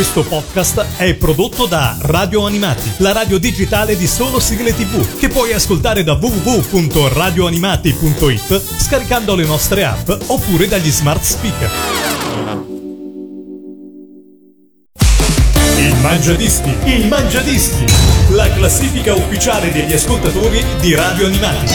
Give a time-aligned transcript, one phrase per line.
[0.00, 5.28] Questo podcast è prodotto da Radio Animati, la radio digitale di solo sigle tv, che
[5.28, 11.70] puoi ascoltare da www.radioanimati.it scaricando le nostre app oppure dagli smart speaker.
[15.76, 17.84] Il Mangiadischi, il Mangiadischi,
[18.30, 21.74] la classifica ufficiale degli ascoltatori di Radio Animati.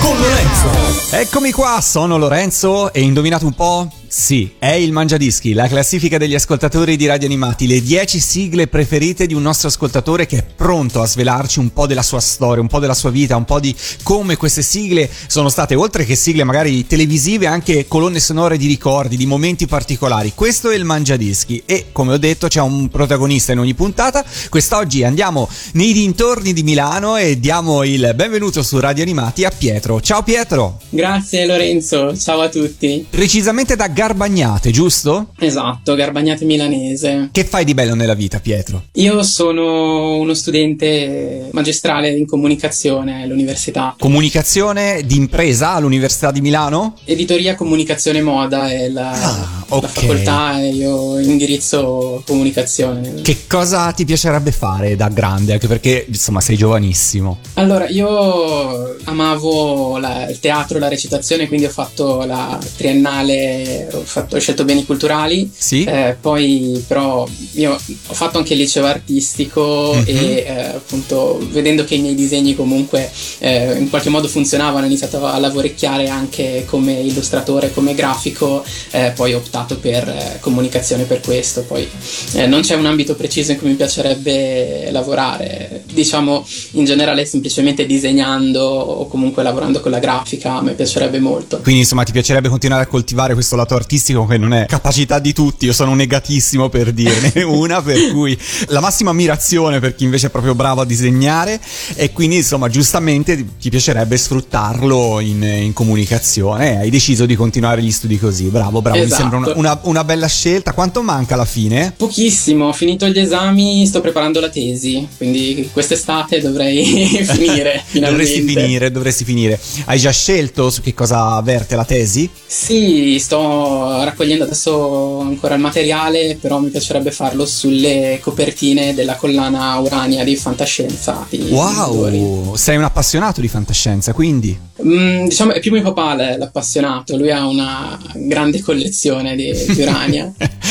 [0.00, 0.68] Con Lorenzo.
[1.10, 3.90] Eccomi qua, sono Lorenzo e indovinate un po'?
[4.08, 9.26] Sì, è il Mangiadischi, la classifica degli ascoltatori di Radio Animati, le 10 sigle preferite
[9.26, 12.68] di un nostro ascoltatore che è pronto a svelarci un po' della sua storia, un
[12.68, 13.74] po' della sua vita, un po' di
[14.04, 19.16] come queste sigle sono state, oltre che sigle magari televisive, anche colonne sonore di ricordi,
[19.16, 20.32] di momenti particolari.
[20.34, 24.24] Questo è il Mangiadischi e come ho detto c'è un protagonista in ogni puntata.
[24.48, 30.00] Quest'oggi andiamo nei dintorni di Milano e diamo il benvenuto su Radio Animati a Pietro.
[30.00, 30.78] Ciao Pietro!
[30.90, 33.04] Grazie Lorenzo, ciao a tutti.
[33.10, 35.28] Precisamente da Garbagnate, giusto?
[35.38, 37.30] Esatto, Garbagnate milanese.
[37.32, 38.82] Che fai di bello nella vita, Pietro?
[38.96, 43.94] Io sono uno studente magistrale in comunicazione all'università.
[43.98, 46.98] Comunicazione d'impresa all'Università di Milano?
[47.04, 49.82] Editoria Comunicazione Moda è la, Ah, ok.
[49.82, 53.22] la facoltà e io indirizzo comunicazione.
[53.22, 55.54] Che cosa ti piacerebbe fare da grande?
[55.54, 57.38] Anche perché, insomma, sei giovanissimo.
[57.54, 64.36] Allora, io amavo la- il teatro, la recitazione, quindi ho fatto la triennale, ho, fatto-
[64.36, 65.50] ho scelto beni culturali.
[65.56, 65.84] Sì?
[65.84, 70.02] Eh, poi però io ho fatto anche il liceo artistico Mhm.
[70.06, 74.86] e eh, appunto vedendo che i miei disegni comunque eh, in qualche modo funzionavano ho
[74.88, 81.04] iniziato a lavorecchiare anche come illustratore, come grafico, eh, poi ho optato per eh, comunicazione
[81.04, 81.88] per questo, poi
[82.34, 87.86] eh, non c'è un ambito preciso in cui mi piacerebbe lavorare, diciamo in generale semplicemente
[87.86, 91.58] disegnando o comunque lavorando con la grafica me piacerebbe molto.
[91.60, 95.32] Quindi, insomma, ti piacerebbe continuare a coltivare questo lato artistico che non è capacità di
[95.32, 95.66] tutti.
[95.66, 98.36] Io sono negatissimo per dirne una, per cui
[98.68, 101.60] la massima ammirazione per chi invece è proprio bravo a disegnare.
[101.94, 106.72] E quindi, insomma, giustamente ti piacerebbe sfruttarlo in, in comunicazione.
[106.72, 108.44] E hai deciso di continuare gli studi così.
[108.44, 108.98] Bravo, bravo.
[108.98, 109.20] Mi Esatto.
[109.20, 110.72] sembra una, una- una bella scelta.
[110.72, 111.92] Quanto manca alla fine?
[111.96, 116.84] Pochissimo, ho finito gli esami, sto preparando la tesi, quindi quest'estate dovrei
[117.24, 117.82] finire.
[117.92, 119.58] Dovresti finire, dovresti finire.
[119.86, 122.28] Hai già scelto su che cosa verte la tesi?
[122.46, 123.65] Sì, sto
[124.04, 130.36] raccogliendo adesso ancora il materiale, però mi piacerebbe farlo sulle copertine della collana Urania di
[130.36, 131.26] fantascienza.
[131.28, 131.48] Di.
[131.50, 134.58] Wow, sei un appassionato di fantascienza, quindi.
[134.84, 140.32] Mm, diciamo è più mio papà l'appassionato, lui ha una grande collezione di, di Urania.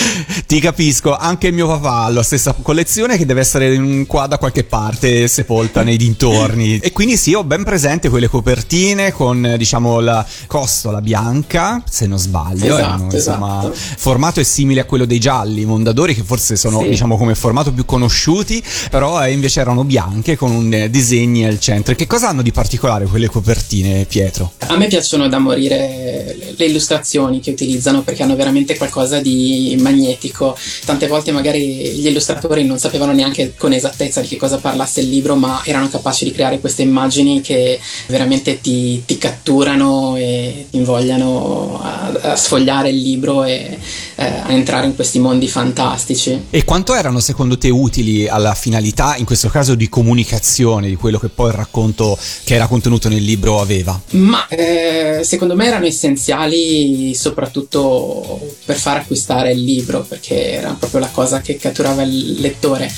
[0.46, 4.38] Ti capisco, anche il mio papà ha la stessa collezione che deve essere qua da
[4.38, 6.78] qualche parte, sepolta nei dintorni.
[6.80, 12.20] E quindi sì, ho ben presente quelle copertine con, diciamo, la costola bianca, se non
[12.20, 12.78] sbaglio.
[12.78, 13.74] Esatto, erano, insomma, esatto.
[13.98, 16.90] formato è simile a quello dei gialli, i Mondadori, che forse sono, Sì.
[16.90, 21.60] diciamo, come formato più conosciuti, però eh, invece erano bianche con un eh, disegni al
[21.60, 21.94] centro.
[21.94, 24.54] E che cosa hanno di particolare quelle copertine, Pietro?
[24.68, 29.76] A me piacciono da morire le- le illustrazioni che utilizzano perché hanno veramente qualcosa di
[29.80, 30.56] magnetico.
[30.86, 35.10] Tante volte magari gli illustratori non sapevano neanche con esattezza di che cosa parlasse il
[35.10, 40.78] libro, ma erano capaci di creare queste immagini che veramente ti, ti catturano e ti
[40.78, 43.78] invogliano a, a sfogliare il libro e
[44.16, 46.46] eh, a entrare in questi mondi fantastici.
[46.50, 51.20] E quanto erano secondo te utili alla finalità, in questo caso di comunicazione, di quello
[51.20, 54.00] che poi il racconto che era contenuto nel libro aveva?
[54.12, 61.00] Ma eh, secondo me erano essenziali soprattutto per far acquistare il libro, perché era proprio
[61.00, 62.92] la cosa che catturava il lettore.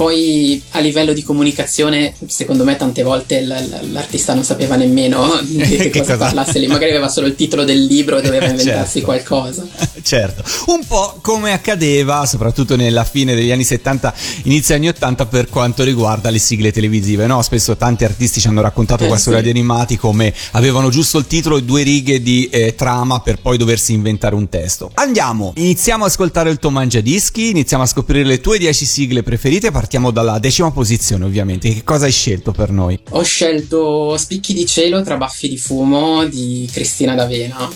[0.00, 5.90] Poi a livello di comunicazione, secondo me tante volte l'artista non sapeva nemmeno di che,
[5.90, 9.00] Che cosa, cosa- parlasse lì, magari aveva solo il titolo del libro e doveva inventarsi
[9.00, 9.04] Certo.
[9.04, 9.66] qualcosa.
[10.00, 15.50] certo, un po' come accadeva soprattutto nella fine degli anni 70, inizio anni 80 per
[15.50, 17.42] quanto riguarda le sigle televisive, no?
[17.42, 19.32] Spesso tanti artisti ci hanno raccontato Eh, qua su sì.
[19.34, 23.58] Radio Animati come avevano giusto il titolo e due righe di eh, trama per poi
[23.58, 24.92] doversi inventare un testo.
[24.94, 29.70] Andiamo, iniziamo ad ascoltare il tuo mangiadischi, iniziamo a scoprire le tue 10 sigle preferite,
[29.70, 31.72] partiamo dalla decima posizione ovviamente.
[31.72, 32.98] Che cosa hai scelto per noi?
[33.10, 37.68] Ho scelto Spicchi di cielo tra baffi di fumo di Cristina D'Avena.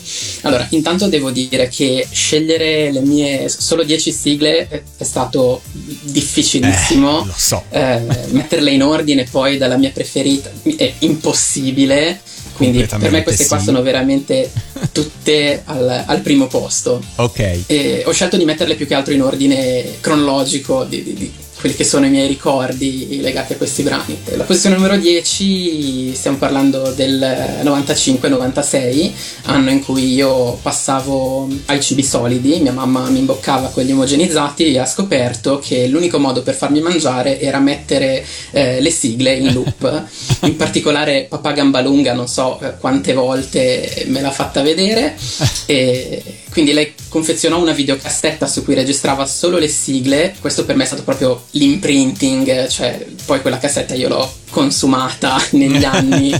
[0.42, 7.22] Allora, intanto devo dire che scegliere le mie solo 10 sigle è stato difficilissimo.
[7.22, 7.64] Eh, lo so.
[7.70, 8.00] Eh,
[8.30, 12.20] metterle in ordine poi dalla mia preferita è impossibile.
[12.54, 13.64] Quindi per me queste qua sì.
[13.64, 14.48] sono veramente
[14.92, 17.02] tutte al, al primo posto.
[17.16, 17.64] Ok.
[17.66, 21.32] E ho scelto di metterle più che altro in ordine cronologico di, di- di
[21.64, 24.18] quelli che sono i miei ricordi legati a questi brani.
[24.36, 27.18] La posizione numero 10, stiamo parlando del
[27.62, 29.10] 95-96,
[29.44, 34.78] anno in cui io passavo ai cibi solidi, mia mamma mi imboccava quelli omogenizzati e
[34.78, 40.04] ha scoperto che l'unico modo per farmi mangiare era mettere eh, le sigle in loop,
[40.44, 45.16] in particolare Papà Gambalunga, non so eh, quante volte me l'ha fatta vedere,
[45.64, 50.84] e quindi lei confezionò una videocassetta su cui registrava solo le sigle, questo per me
[50.84, 56.32] è stato proprio l'imprinting, cioè poi quella cassetta io l'ho consumata negli anni,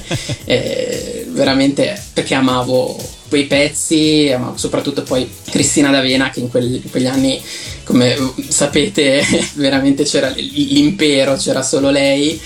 [0.45, 2.97] eh, veramente perché amavo
[3.29, 7.43] quei pezzi, amavo soprattutto poi Cristina D'Avena che in, quel, in quegli anni,
[7.83, 8.17] come
[8.47, 9.21] sapete,
[9.55, 12.41] veramente c'era l'impero, c'era solo lei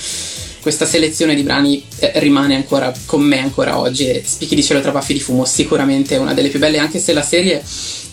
[0.69, 4.07] questa selezione di brani eh, rimane ancora con me ancora oggi.
[4.07, 7.15] E Spicchi di cielo tra baffi di fumo sicuramente una delle più belle anche se
[7.15, 7.65] la serie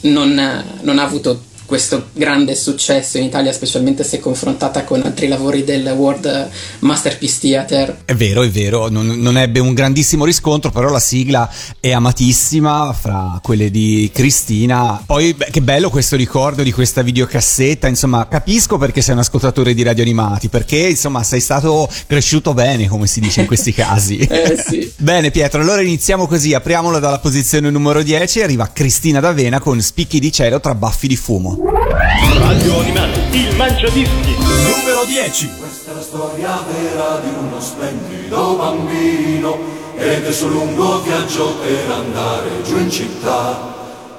[0.01, 5.63] non, non ha avuto questo grande successo in Italia, specialmente se confrontata con altri lavori
[5.63, 8.01] del World Masterpiece Theater.
[8.05, 12.93] È vero, è vero, non, non, ebbe un grandissimo riscontro, però la sigla è amatissima
[12.93, 15.01] fra quelle di Cristina.
[15.05, 19.73] Poi, beh, che bello questo ricordo di questa videocassetta, insomma, capisco perché sei un ascoltatore
[19.73, 24.17] di radio animati, perché insomma sei stato cresciuto bene, come si dice in questi casi.
[24.17, 24.91] eh sì.
[24.97, 30.19] Bene Pietro, allora iniziamo così, apriamolo dalla posizione numero 10, arriva Cristina D'Avena con Spicchi
[30.19, 31.54] di cielo tra baffi di fumo.
[31.57, 35.51] Radio Animati, il mangiadischi, numero 10.
[35.57, 39.57] Questa è la storia vera di uno splendido bambino
[39.95, 43.73] ed è suo lungo viaggio per andare giù in città.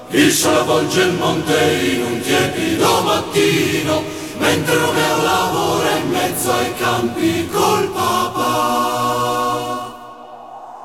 [0.09, 4.03] Il sole avvolge il monte in un tiepido mattino,
[4.39, 8.45] mentre Romeo lavora in mezzo ai campi col papà.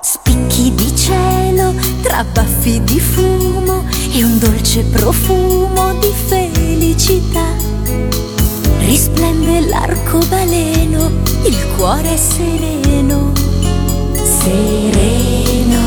[0.01, 1.40] Spicchi di cielo
[2.11, 7.45] tra baffi di fumo e un dolce profumo di felicità.
[8.79, 11.09] Risplende l'arcobaleno,
[11.45, 13.31] il cuore è sereno,
[14.11, 15.79] sereno.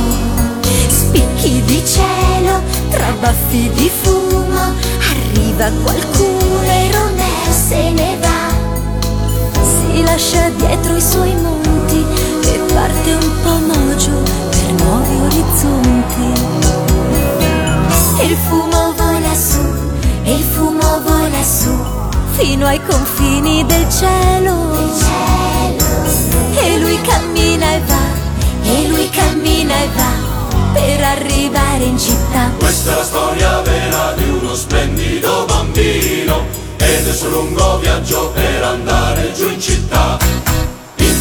[0.88, 4.73] Spicchi di cielo tra baffi di fumo,
[5.11, 9.53] arriva qualcuno e Romeo se ne va.
[9.61, 12.03] Si lascia dietro i suoi monti
[12.44, 14.33] e parte un po' mogio
[14.84, 16.42] nuovi orizzonti.
[18.22, 19.60] Il fumo vola su,
[20.25, 21.75] il fumo vola su,
[22.36, 24.72] fino ai confini del cielo.
[26.56, 28.04] E lui cammina e va,
[28.62, 32.52] e lui cammina e va, per arrivare in città.
[32.58, 36.44] Questa è la storia vera di uno splendido bambino
[36.76, 40.53] ed è il suo lungo viaggio per andare giù in città.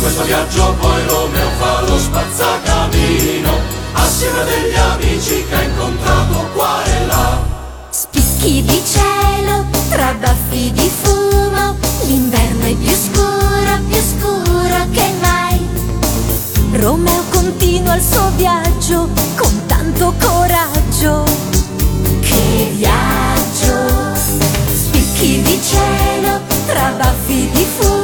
[0.03, 3.51] Questo viaggio poi Romeo fa lo spazzacamino
[3.93, 7.41] assieme a degli amici che ha incontrato qua e là.
[7.89, 15.65] Spicchi di cielo tra baffi di fumo, l'inverno è più scuro, più scuro che mai.
[16.73, 21.23] Romeo continua il suo viaggio con tanto coraggio.
[22.19, 24.19] Che viaggio!
[24.67, 28.02] Spicchi di cielo tra baffi di fumo,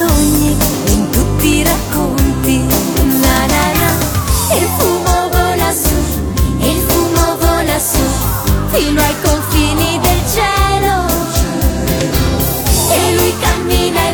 [0.00, 0.56] sogni,
[0.86, 2.64] in tutti i racconti.
[3.20, 3.90] Na na na.
[4.56, 5.94] Il fumo vola su,
[6.58, 8.04] il fumo vola su,
[8.70, 10.94] fino ai confini del cielo.
[12.92, 14.09] E lui cammina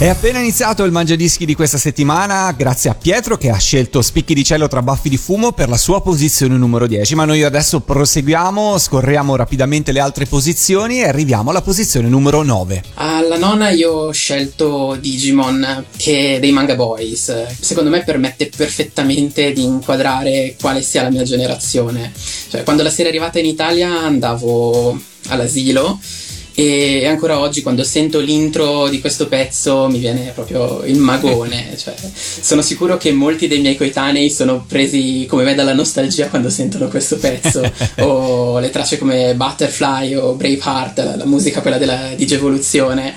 [0.00, 4.32] È appena iniziato il Mangiadischi di questa settimana, grazie a Pietro che ha scelto Spicchi
[4.32, 7.16] di cielo tra baffi di fumo per la sua posizione numero 10.
[7.16, 12.84] Ma noi adesso proseguiamo, scorriamo rapidamente le altre posizioni e arriviamo alla posizione numero 9.
[12.94, 17.58] Alla nona io ho scelto Digimon, che è dei Manga Boys.
[17.58, 22.12] Secondo me permette perfettamente di inquadrare quale sia la mia generazione.
[22.48, 25.98] Cioè, quando la serie è arrivata in Italia andavo all'asilo
[26.58, 31.94] e ancora oggi quando sento l'intro di questo pezzo mi viene proprio il magone, cioè,
[32.12, 36.88] sono sicuro che molti dei miei coetanei sono presi come me dalla nostalgia quando sentono
[36.88, 37.62] questo pezzo,
[38.02, 43.14] o le tracce come Butterfly o Braveheart, la, la musica quella della Digivoluzione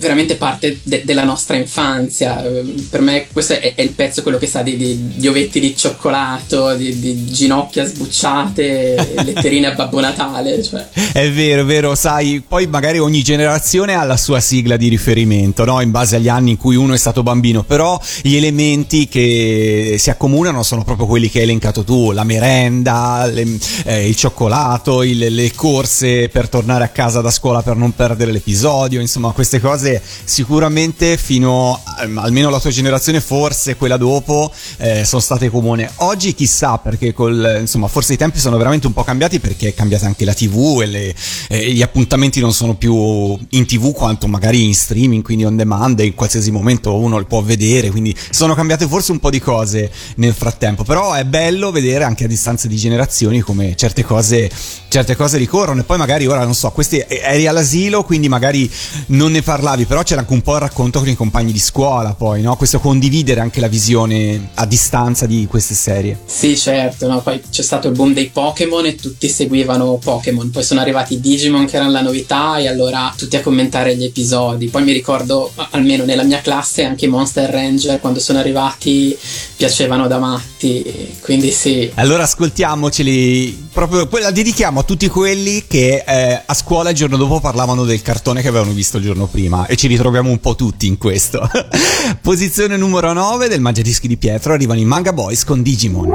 [0.00, 2.42] veramente parte de- della nostra infanzia.
[2.88, 5.76] Per me questo è, è il pezzo quello che sa di, di, di ovetti di
[5.76, 10.62] cioccolato, di, di ginocchia sbucciate, letterine a Babbo Natale.
[10.62, 10.88] Cioè.
[11.12, 15.64] È vero, è vero, sai, poi magari ogni generazione ha la sua sigla di riferimento,
[15.64, 15.80] no?
[15.80, 20.10] In base agli anni in cui uno è stato bambino, però gli elementi che si
[20.10, 25.18] accomunano sono proprio quelli che hai elencato tu, la merenda, le, eh, il cioccolato, il,
[25.18, 29.89] le corse per tornare a casa da scuola per non perdere l'episodio, insomma queste cose
[30.24, 35.86] sicuramente fino a, almeno la tua generazione, forse quella dopo, eh, sono state comuni.
[35.96, 39.74] Oggi chissà perché col, insomma, forse i tempi sono veramente un po' cambiati perché è
[39.74, 41.14] cambiata anche la TV e, le,
[41.48, 46.00] eh, gli appuntamenti non sono più in TV quanto magari in streaming, quindi on demand
[46.00, 49.40] e in qualsiasi momento uno li può vedere, quindi sono cambiate forse un po' di
[49.40, 54.50] cose nel frattempo, però è bello vedere anche a distanza di generazioni come certe cose,
[54.88, 58.70] certe cose ricorrono e poi magari ora non so, questi eri all'asilo, quindi magari
[59.06, 61.58] non ne parlavi bravi, però c'era anche un po' il racconto con i compagni di
[61.58, 62.56] scuola, poi, no?
[62.56, 66.18] Questo condividere anche la visione a distanza di queste serie.
[66.24, 67.20] Sì, certo, no?
[67.20, 71.20] Poi c'è stato il boom dei Pokémon e tutti seguivano Pokémon, poi sono arrivati i
[71.20, 74.68] Digimon che erano la novità e allora tutti a commentare gli episodi.
[74.68, 79.16] Poi mi ricordo, almeno nella mia classe, anche i Monster Ranger quando sono arrivati
[79.56, 81.90] piacevano da matti, quindi sì.
[81.94, 87.40] Allora ascoltiamoceli, proprio la dedichiamo a tutti quelli che eh, a scuola il giorno dopo
[87.40, 90.88] parlavano del cartone che avevano visto il giorno prima e ci ritroviamo un po' tutti
[90.88, 91.48] in questo.
[92.20, 96.12] Posizione numero 9 del Mangiadischi di Pietro arrivano i Manga Boys con Digimon.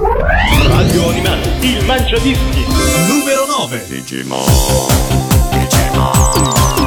[0.68, 2.66] Radio Animale, il Mangiadischi.
[3.08, 3.86] Numero 9.
[3.88, 4.44] Digimon.
[5.52, 6.85] Digimon.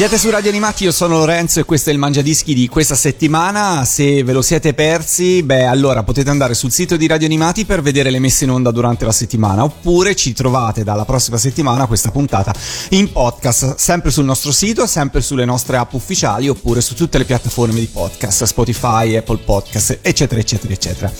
[0.00, 3.84] Siete su Radio Animati, io sono Lorenzo e questo è il Mangiadischi di questa settimana.
[3.84, 7.82] Se ve lo siete persi, beh, allora potete andare sul sito di Radio Animati per
[7.82, 12.10] vedere le messe in onda durante la settimana, oppure ci trovate dalla prossima settimana questa
[12.10, 12.50] puntata
[12.92, 17.26] in podcast, sempre sul nostro sito, sempre sulle nostre app ufficiali, oppure su tutte le
[17.26, 21.12] piattaforme di podcast, Spotify, Apple Podcast, eccetera, eccetera, eccetera.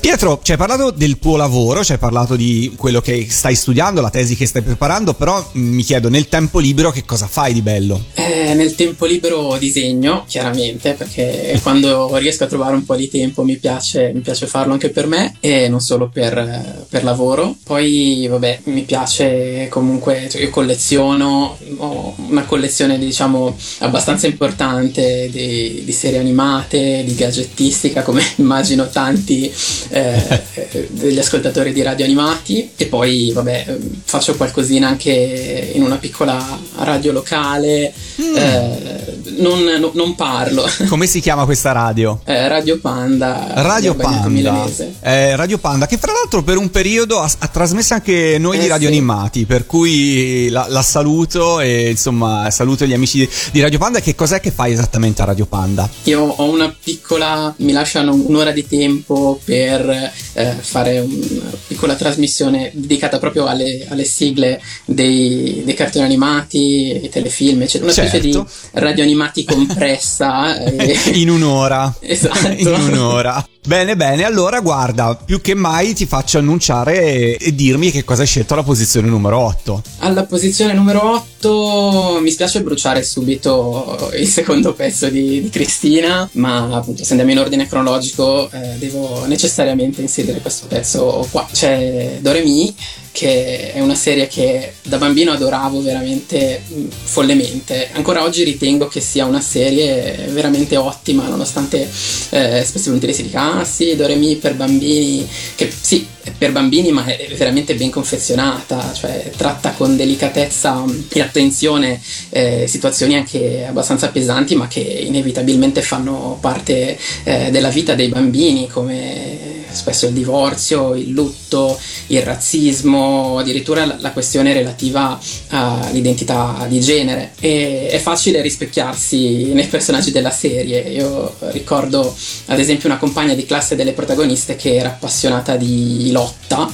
[0.00, 4.00] Pietro, ci hai parlato del tuo lavoro, ci hai parlato di quello che stai studiando,
[4.00, 7.52] la tesi che stai preparando, però mm, mi chiedo nel tempo libero che cosa fai
[7.52, 8.02] di bello?
[8.26, 13.44] Eh, nel tempo libero disegno, chiaramente, perché quando riesco a trovare un po' di tempo
[13.44, 17.54] mi piace, mi piace farlo anche per me e non solo per, per lavoro.
[17.62, 25.82] Poi, vabbè, mi piace comunque, cioè io colleziono, ho una collezione diciamo abbastanza importante di,
[25.84, 29.52] di serie animate, di gadgettistica, come immagino tanti
[29.90, 30.42] eh,
[30.88, 32.70] degli ascoltatori di radio animati.
[32.74, 37.92] E poi, vabbè, faccio qualcosina anche in una piccola radio locale.
[38.20, 38.36] Mm.
[38.36, 39.04] Eh,
[39.38, 40.64] non, no, non, parlo.
[40.88, 42.20] Come si chiama questa radio?
[42.24, 43.46] Eh, radio Panda.
[43.54, 44.66] Radio Panda.
[45.00, 48.66] Eh, radio Panda, che fra l'altro per un periodo ha, ha trasmesso anche noi di
[48.66, 48.94] eh, Radio sì.
[48.94, 54.00] Animati, per cui la, la, saluto e insomma saluto gli amici di, di, Radio Panda.
[54.00, 55.88] Che cos'è che fai esattamente a Radio Panda?
[56.04, 62.70] Io ho una piccola, mi lasciano un'ora di tempo per eh, fare una piccola trasmissione
[62.74, 67.84] dedicata proprio alle, alle sigle dei, dei, cartoni animati, i telefilm, eccetera.
[67.84, 68.03] Una certo.
[68.08, 68.50] Specie di certo.
[68.72, 70.56] radio animati compressa.
[70.58, 70.98] e...
[71.14, 71.92] In un'ora.
[72.00, 72.48] Esatto.
[72.48, 73.44] In un'ora.
[73.66, 78.20] Bene, bene, allora guarda, più che mai ti faccio annunciare e, e, dirmi che cosa
[78.20, 79.82] hai scelto alla posizione numero 8.
[80.00, 86.76] Alla posizione numero 8 mi spiace bruciare subito il secondo pezzo di, di Cristina, ma
[86.76, 91.48] appunto se andiamo in ordine cronologico eh, devo necessariamente inserire questo pezzo qua.
[91.50, 92.74] C'è Doremi
[93.14, 97.90] che è una serie che da bambino adoravo veramente mm, follemente.
[97.92, 101.88] Ancora oggi ritengo che sia una serie veramente ottima, nonostante
[102.30, 106.90] eh, spesso volentieri si dica, ah sì, Doremi per bambini, che sì, è per bambini
[106.92, 114.08] ma è veramente ben confezionata, cioè tratta con delicatezza e attenzione eh, situazioni anche abbastanza
[114.08, 120.94] pesanti ma che inevitabilmente fanno parte eh, della vita dei bambini come spesso il divorzio,
[120.94, 127.32] il lutto, il razzismo, addirittura la, questione relativa all'identità di genere.
[127.40, 130.80] E è facile rispecchiarsi nei personaggi della serie.
[130.80, 132.14] Io ricordo
[132.46, 136.70] ad esempio una compagna di classe delle protagoniste che era appassionata di lotta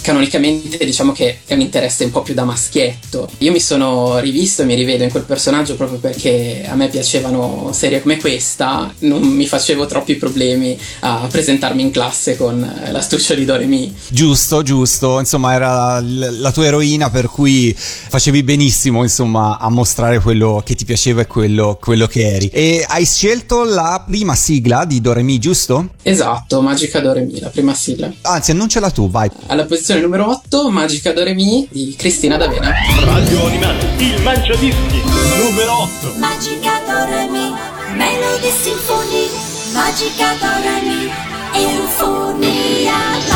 [0.00, 3.28] canonicamente diciamo che è un interesse un po' più da maschietto.
[3.38, 7.70] Io mi sono rivisto e mi rivedo in quel personaggio proprio perché a me piacevano
[7.72, 13.44] serie come questa, non mi facevo troppi problemi a presentarmi in classe con l'astuccio di
[13.44, 13.94] Doremi.
[14.08, 20.62] Giusto, giusto, insomma era la tua eroina per cui facevi benissimo insomma a mostrare quello
[20.64, 22.48] che ti piaceva e quello, quello che eri.
[22.52, 25.90] E hai scelto la prima sigla di Doremi, giusto?
[26.02, 28.12] Esatto, Magica Doremi, la prima sigla.
[28.22, 29.30] Anzi, annunciala tu, vai.
[29.46, 32.74] Alla posizione posizione numero 8, Magica Doremi di Cristina D'Avena.
[33.04, 35.00] Radio Animati, il Mangiadischi,
[35.38, 36.14] numero 8.
[36.16, 37.54] Magica Doremi,
[37.94, 39.30] Melody Sinfonia,
[39.72, 41.08] Magica Doremi,
[41.54, 43.35] Eufonia, Magica Doremi,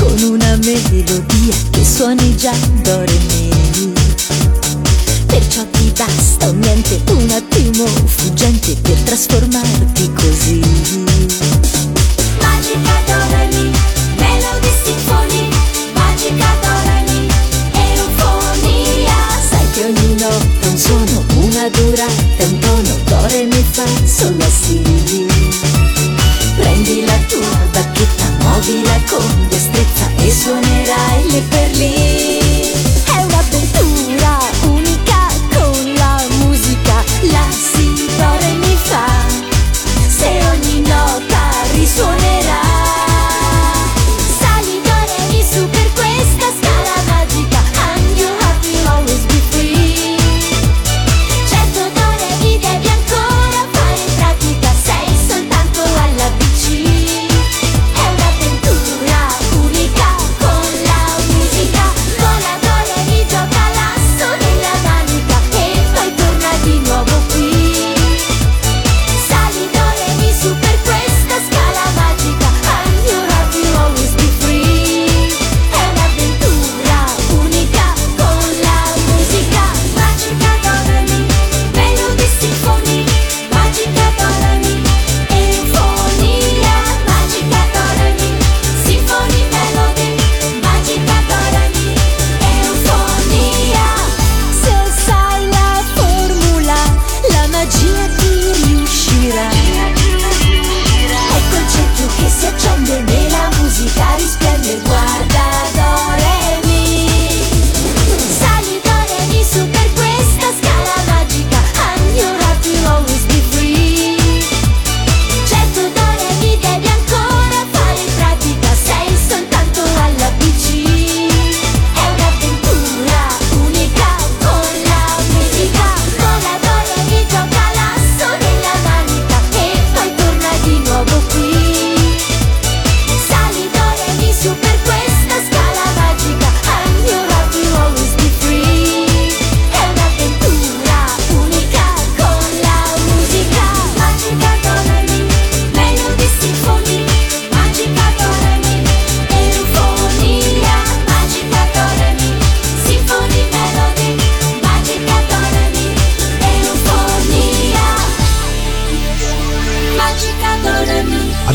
[0.00, 3.18] con una melodia che suoni già do re.
[5.26, 10.60] Perciò ti basta un niente, un attimo fuggente per trasformarti così.
[12.40, 12.99] Magica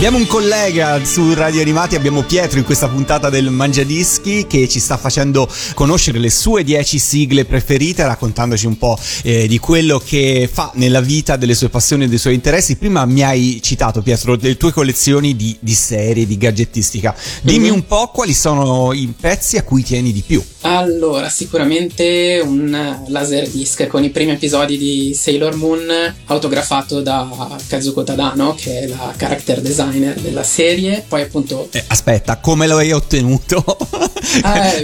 [0.06, 4.80] Abbiamo un collega su Radio Animati, abbiamo Pietro in questa puntata del Mangiadischi che ci
[4.80, 10.48] sta facendo conoscere le sue 10 sigle preferite, raccontandoci un po' eh, di quello che
[10.54, 12.76] fa nella vita, delle sue passioni e dei suoi interessi.
[12.76, 17.16] Prima mi hai citato, Pietro, le tue collezioni di, di serie, di gadgettistica.
[17.42, 17.74] Dimmi Mhm.
[17.74, 20.40] un po' quali sono i pezzi a cui tieni di più.
[20.62, 28.54] Allora, sicuramente un laserdisc con i primi episodi di Sailor Moon autografato da Kazuko Tadano,
[28.54, 29.62] che è la character
[29.96, 31.04] designer della serie.
[31.08, 33.64] Poi appunto Eh, aspetta, come lo hai ottenuto?
[34.44, 34.84] eh,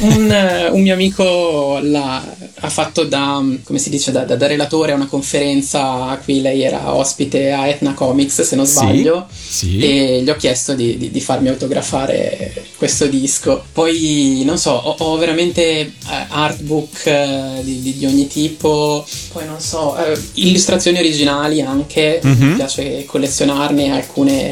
[0.00, 4.92] un, un mio amico l'ha, ha fatto da, come si dice, da, da- da relatore
[4.92, 9.26] a una conferenza a cui lei era ospite a Etna Comics, se non Sì, sbaglio.
[9.30, 9.78] sì.
[9.78, 13.62] E gli ho chiesto di, di- di farmi autografare questo disco.
[13.72, 15.92] Poi, non so, ho, ho veramente eh,
[16.28, 22.46] artbook eh, di, di- ogni tipo, poi non so, eh, illustrazioni originali anche, Mhm.
[22.48, 24.47] mi piace collezionarne alcune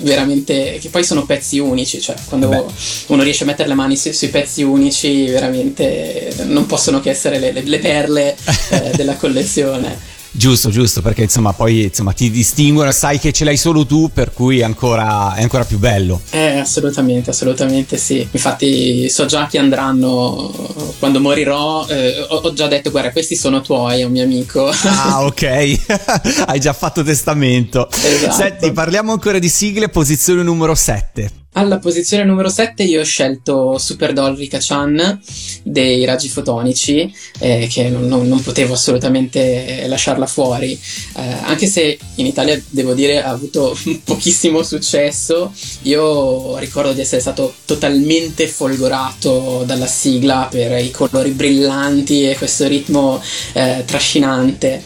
[0.00, 2.64] veramente, che poi sono pezzi unici, cioè quando Beh.
[3.08, 7.38] uno riesce a mettere le mani su- sui pezzi unici, veramente non possono che essere
[7.38, 8.36] le, le- le perle
[8.70, 10.14] eh, della collezione.
[10.36, 14.32] Giusto, giusto, perché insomma poi insomma, ti distinguono, sai che ce l'hai solo tu, per
[14.32, 16.20] cui è ancora, è ancora più bello.
[16.30, 18.26] Eh, assolutamente, assolutamente sì.
[18.30, 20.52] Infatti so già che andranno
[20.98, 21.86] quando morirò.
[21.88, 24.70] eh, ho, ho già detto, guarda, questi sono tuoi, è un mio amico.
[24.84, 27.88] Ah, ok, hai già fatto testamento.
[27.90, 28.34] Esatto.
[28.34, 31.30] Senti, parliamo ancora di sigle, posizione numero 7.
[31.58, 35.18] Alla posizione numero 7 io ho scelto Super Doll Rika-chan
[35.62, 40.78] dei raggi fotonici, eh, che non, non- non potevo assolutamente lasciarla fuori,
[41.18, 45.50] Eh, anche se in Italia devo dire ha avuto pochissimo successo.
[45.82, 52.66] Io ricordo di essere stato totalmente folgorato dalla sigla per i colori brillanti e questo
[52.68, 53.18] ritmo
[53.54, 54.82] eh, trascinante.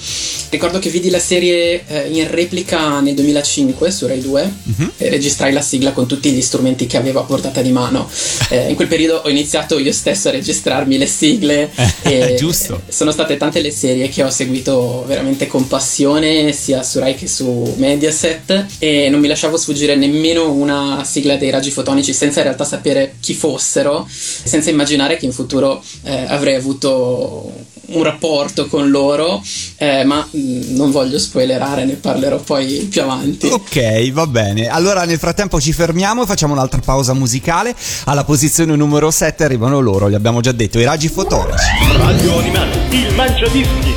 [0.51, 4.93] Ricordo che vidi la serie eh, in replica nel 2005 su Rai 2 Mhm.
[4.99, 8.09] e registrai la sigla con tutti gli strumenti che avevo a portata di mano.
[8.51, 11.71] Eh, in quel periodo ho iniziato io stesso a registrarmi le sigle.
[12.03, 12.83] e Giusto.
[12.89, 17.29] Sono state tante le serie che ho seguito veramente con passione, sia su Rai che
[17.29, 22.47] su Mediaset, e non mi lasciavo sfuggire nemmeno una sigla dei raggi fotonici senza in
[22.47, 27.53] realtà sapere chi fossero, senza immaginare che in futuro eh, avrei avuto
[27.93, 29.43] un rapporto con loro,
[29.77, 33.47] eh, ma mh, non voglio spoilerare, ne parlerò poi più avanti.
[33.49, 34.69] Ok, va bene.
[34.69, 37.75] Allora nel frattempo ci fermiamo e facciamo un'altra pausa musicale.
[38.05, 41.65] Alla posizione numero 7 arrivano loro, li abbiamo già detto, i raggi fotonici.
[41.97, 43.95] Radio Animati, il Mangiadischi.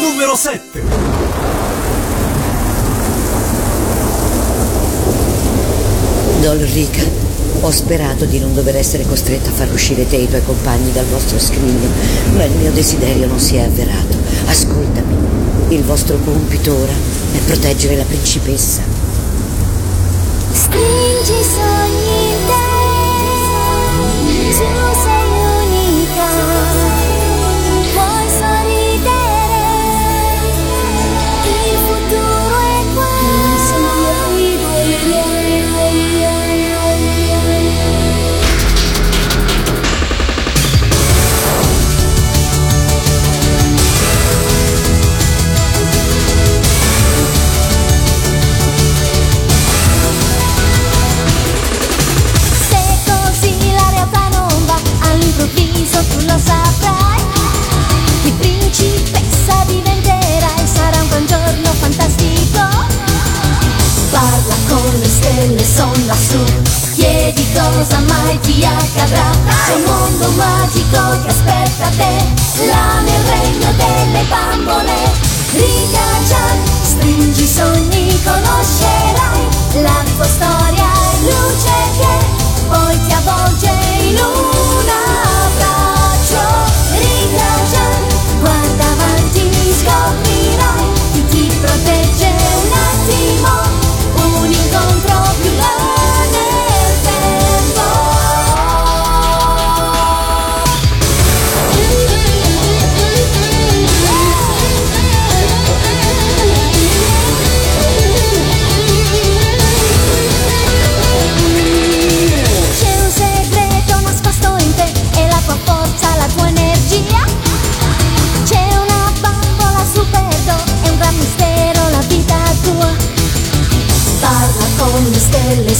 [0.00, 1.86] Numero 7.
[6.42, 7.02] Dolrica,
[7.60, 10.92] ho sperato di non dover essere costretta a far uscire te e i tuoi compagni
[10.92, 11.88] dal vostro scrigno,
[12.34, 14.16] ma il mio desiderio non si è avverato.
[14.46, 15.16] Ascoltami,
[15.68, 16.92] il vostro compito ora
[17.32, 18.82] è proteggere la principessa.
[20.52, 22.52] Stringi sogni in te,
[24.46, 25.28] tu sei
[25.62, 26.87] unica,
[55.38, 57.22] all'improvviso tu lo saprai.
[58.22, 62.66] Che principessa diventerai, sarà un gran giorno fantastico.
[64.10, 66.44] Parla con le stelle, son lassù.
[66.94, 69.30] Chiedi cosa mai ti accadrà.
[69.66, 75.26] C'è un mondo magico che aspetta te, là nel regno delle bambole.
[75.52, 79.48] Riga Chan, stringi i sogni, conoscerai
[79.82, 83.70] la tua storia è luce che poi ti avvolge
[84.00, 85.07] in un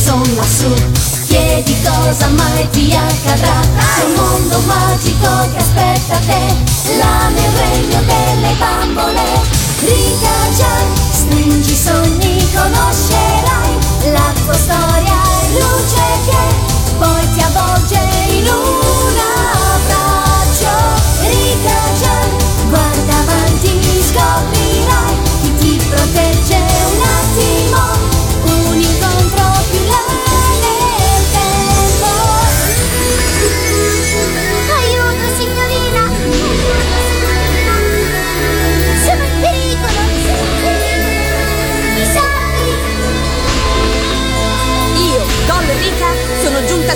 [0.09, 0.73] son lassù
[1.27, 3.61] Chiedi cosa mai ti accadrà.
[3.61, 6.97] C'è un mondo magico che aspetta te.
[6.97, 9.27] Là nel regno delle bambole.
[9.81, 10.73] Ricaccia,
[11.13, 13.73] stringi i sogni, conoscerai
[14.11, 15.21] La tua storia.
[15.43, 18.98] È luce che poi ti avvolge in luce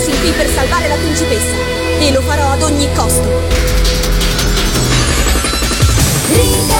[0.03, 1.55] sin qui per salvare la principessa
[1.99, 3.25] e lo farò ad ogni costo.
[6.33, 6.72] Rika-chan,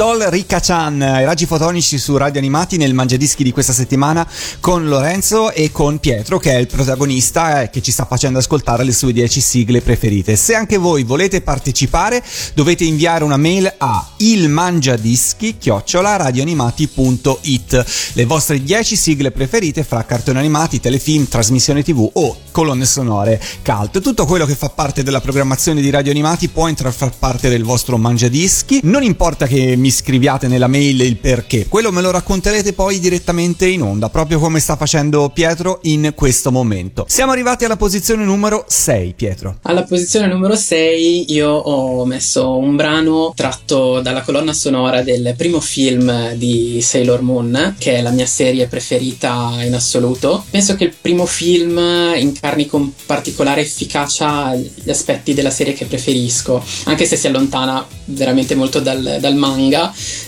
[0.00, 4.26] Doll Ricca Chan, i raggi fotonici su Radio Animati nel Mangiadischi di questa settimana
[4.58, 8.94] con Lorenzo e con Pietro che è il protagonista che ci sta facendo ascoltare le
[8.94, 10.36] sue 10 sigle preferite.
[10.36, 18.62] Se anche voi volete partecipare dovete inviare una mail a ilmangiadischi chiocciola radioanimati.it le vostre
[18.62, 24.00] 10 sigle preferite fra cartoni animati, telefilm, trasmissioni tv o colonne sonore cult.
[24.00, 27.50] Tutto quello che fa parte della programmazione di Radio Animati può entrare a far parte
[27.50, 28.80] del vostro Mangiadischi.
[28.84, 33.66] Non importa che mi scriviate nella mail il perché, quello me lo racconterete poi direttamente
[33.66, 37.04] in onda, proprio come sta facendo Pietro in questo momento.
[37.08, 39.58] Siamo arrivati alla posizione numero 6, Pietro.
[39.62, 45.60] Alla posizione numero 6 io ho messo un brano tratto dalla colonna sonora del primo
[45.60, 50.44] film di Sailor Moon, che è la mia serie preferita in assoluto.
[50.50, 51.78] Penso che il primo film
[52.16, 58.54] incarni con particolare efficacia gli aspetti della serie che preferisco, anche se si allontana veramente
[58.54, 59.79] molto dal, dal manga.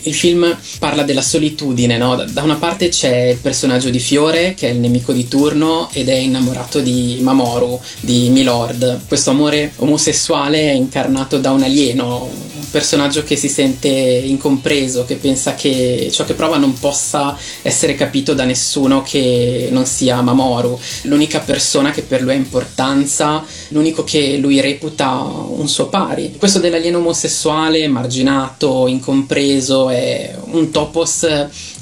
[0.02, 2.24] Il film parla della solitudine, no?
[2.30, 6.08] Da una parte c'è il personaggio di Fiore, che è il nemico di turno ed
[6.08, 9.00] è innamorato di Mamoru, di Milord.
[9.08, 15.16] Questo amore omosessuale è incarnato da un alieno, un personaggio che si sente incompreso, che
[15.16, 20.78] pensa che ciò che prova non possa essere capito da nessuno che non sia Mamoru.
[21.02, 26.34] L'unica persona che per lui ha importanza, l'unico che lui reputa un suo pari.
[26.38, 31.26] Questo dell'alieno omosessuale, marginato, incompreso, è un topos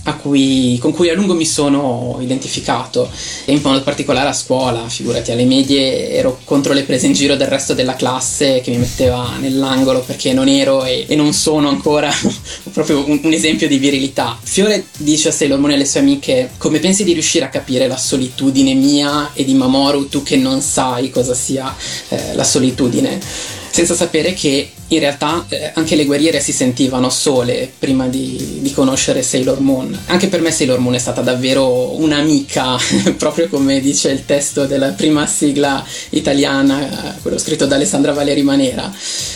[0.05, 3.11] a cui, con cui a lungo mi sono identificato
[3.45, 7.37] e in modo particolare a scuola, figurati alle medie ero contro le prese in giro
[7.37, 11.69] del resto della classe che mi metteva nell'angolo perché non ero e, e non sono
[11.69, 12.11] ancora
[12.73, 14.39] proprio un, un, esempio di virilità.
[14.43, 17.87] Fiore dice a Sailor Moon e alle sue amiche come pensi di riuscire a capire
[17.87, 21.75] la solitudine mia e di Mamoru tu che non sai cosa sia
[22.09, 23.21] eh, la solitudine
[23.71, 28.73] senza sapere che in realtà eh, anche le guerriere si sentivano sole prima di, di,
[28.73, 29.97] conoscere Sailor Moon.
[30.07, 32.77] Anche per me Sailor Moon è stata davvero un'amica,
[33.17, 38.93] proprio come dice il testo della prima sigla italiana, quello scritto da Alessandra Valeri Manera.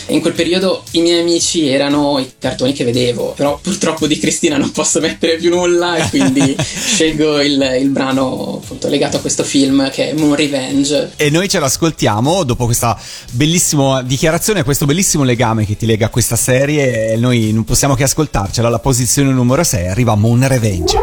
[0.07, 4.57] In quel periodo i miei amici erano i cartoni che vedevo, però purtroppo di Cristina
[4.57, 9.43] non posso mettere più nulla e quindi scelgo il, il brano appunto legato a questo
[9.43, 11.13] film che è Moon Revenge.
[11.15, 12.99] E noi ce l'ascoltiamo dopo questa
[13.31, 17.93] bellissima dichiarazione, questo bellissimo legame che ti lega a questa serie e noi non possiamo
[17.93, 18.67] che ascoltarcela.
[18.67, 20.97] Alla posizione numero 6 arriva Moon Revenge.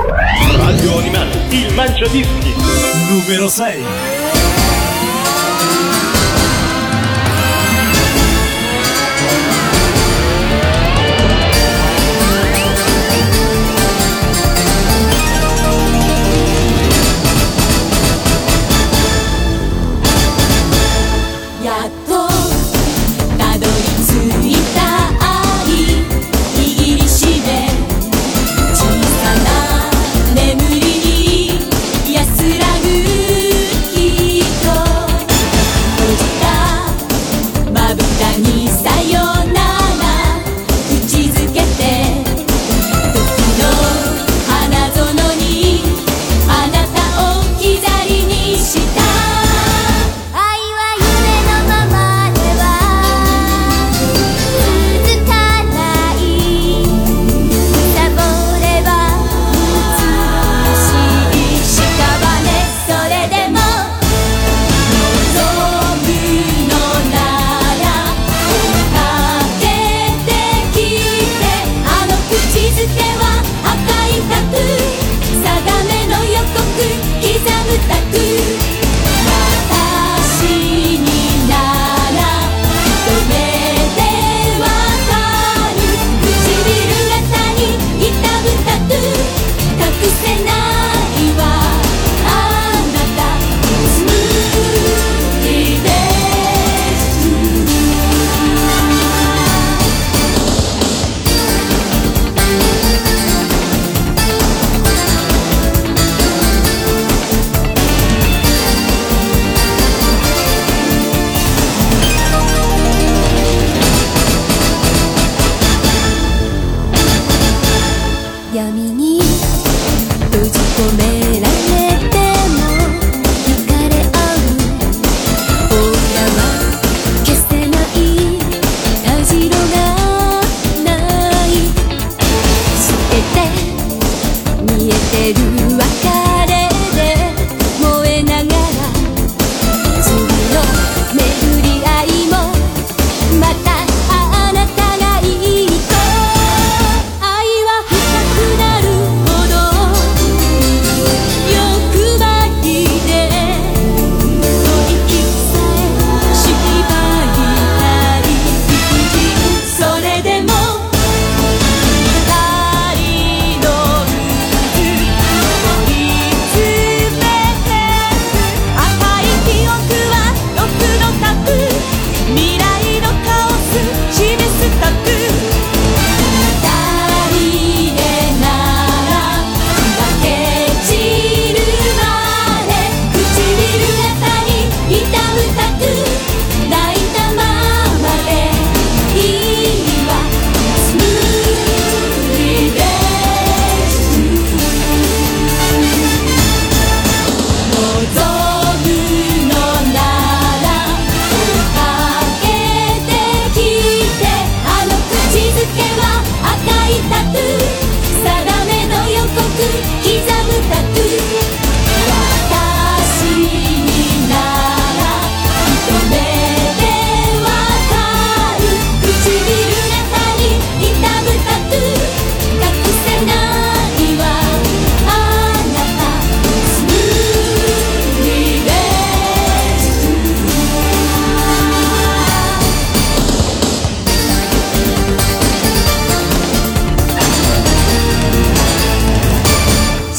[0.56, 2.52] Radio Animati, il Mangiadischi,
[3.08, 4.21] numero 6.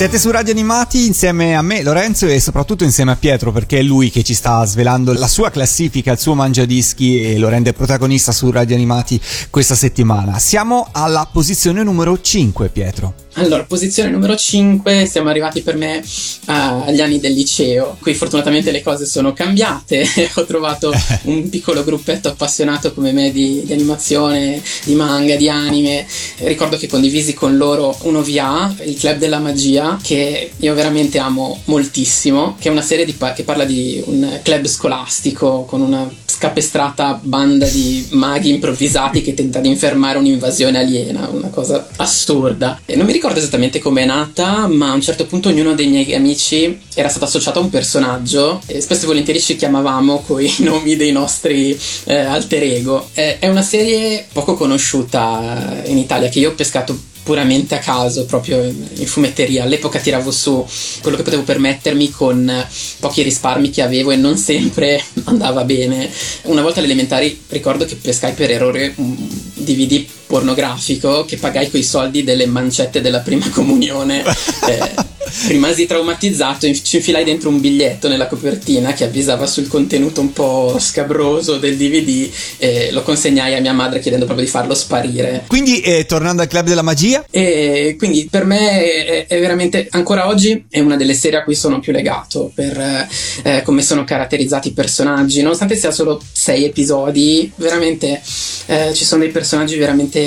[0.03, 3.81] Siete su Radio Animati insieme a me, Lorenzo, e soprattutto insieme a Pietro, perché è
[3.81, 8.33] lui che ci sta svelando la sua classifica, il suo mangiadischi e lo rende protagonista
[8.33, 9.17] su Radio Animati
[9.49, 10.39] questa settimana.
[10.39, 13.22] Siamo alla posizione numero 5, Pietro.
[13.35, 16.03] Allora, posizione numero 5, siamo arrivati per me eh,
[16.45, 17.97] agli anni del liceo.
[17.99, 20.05] Qui fortunatamente le cose sono cambiate,
[20.35, 26.05] ho trovato un piccolo gruppetto appassionato come me di, di animazione, di manga, di anime.
[26.37, 31.59] Ricordo che condivisi con loro un OVA, il Club della Magia, che io veramente amo
[31.65, 36.07] moltissimo, che è una serie di pa- che parla di un club scolastico con una
[36.33, 42.81] scapestrata banda di maghi improvvisati che tenta di infermare un'invasione aliena, una cosa assurda.
[42.85, 45.87] E non mi ricordo esattamente come è nata, ma a un certo punto ognuno dei
[45.87, 50.41] miei amici era stato associato a un personaggio e spesso e volentieri ci chiamavamo con
[50.41, 53.09] i nomi dei nostri eh, alter ego.
[53.13, 58.25] Eh, è una serie poco conosciuta in Italia che io ho pescato puramente a caso,
[58.25, 59.63] proprio in, fumetteria.
[59.63, 60.65] All'epoca tiravo su
[61.01, 62.67] quello che potevo permettermi con
[62.99, 66.09] pochi risparmi che avevo e non sempre andava bene.
[66.43, 69.15] Una volta alle elementari ricordo che pescai per errore un
[69.53, 74.23] DVD pornografico che pagai coi soldi delle mancette della prima comunione.
[74.67, 75.11] Eh,
[75.47, 80.75] rimasi traumatizzato, ci infilai dentro un biglietto nella copertina che avvisava sul contenuto un po'
[80.79, 85.43] scabroso del DVD e lo consegnai a mia madre chiedendo proprio di farlo sparire.
[85.47, 90.27] Quindi, eh, tornando al Club della Magia, E quindi per me è, è veramente, ancora
[90.27, 93.07] oggi, è una delle serie a cui sono più legato per
[93.43, 95.41] eh, come sono caratterizzati i personaggi.
[95.41, 98.21] Nonostante sia solo sei episodi, veramente
[98.67, 100.22] eh, ci sono dei personaggi veramente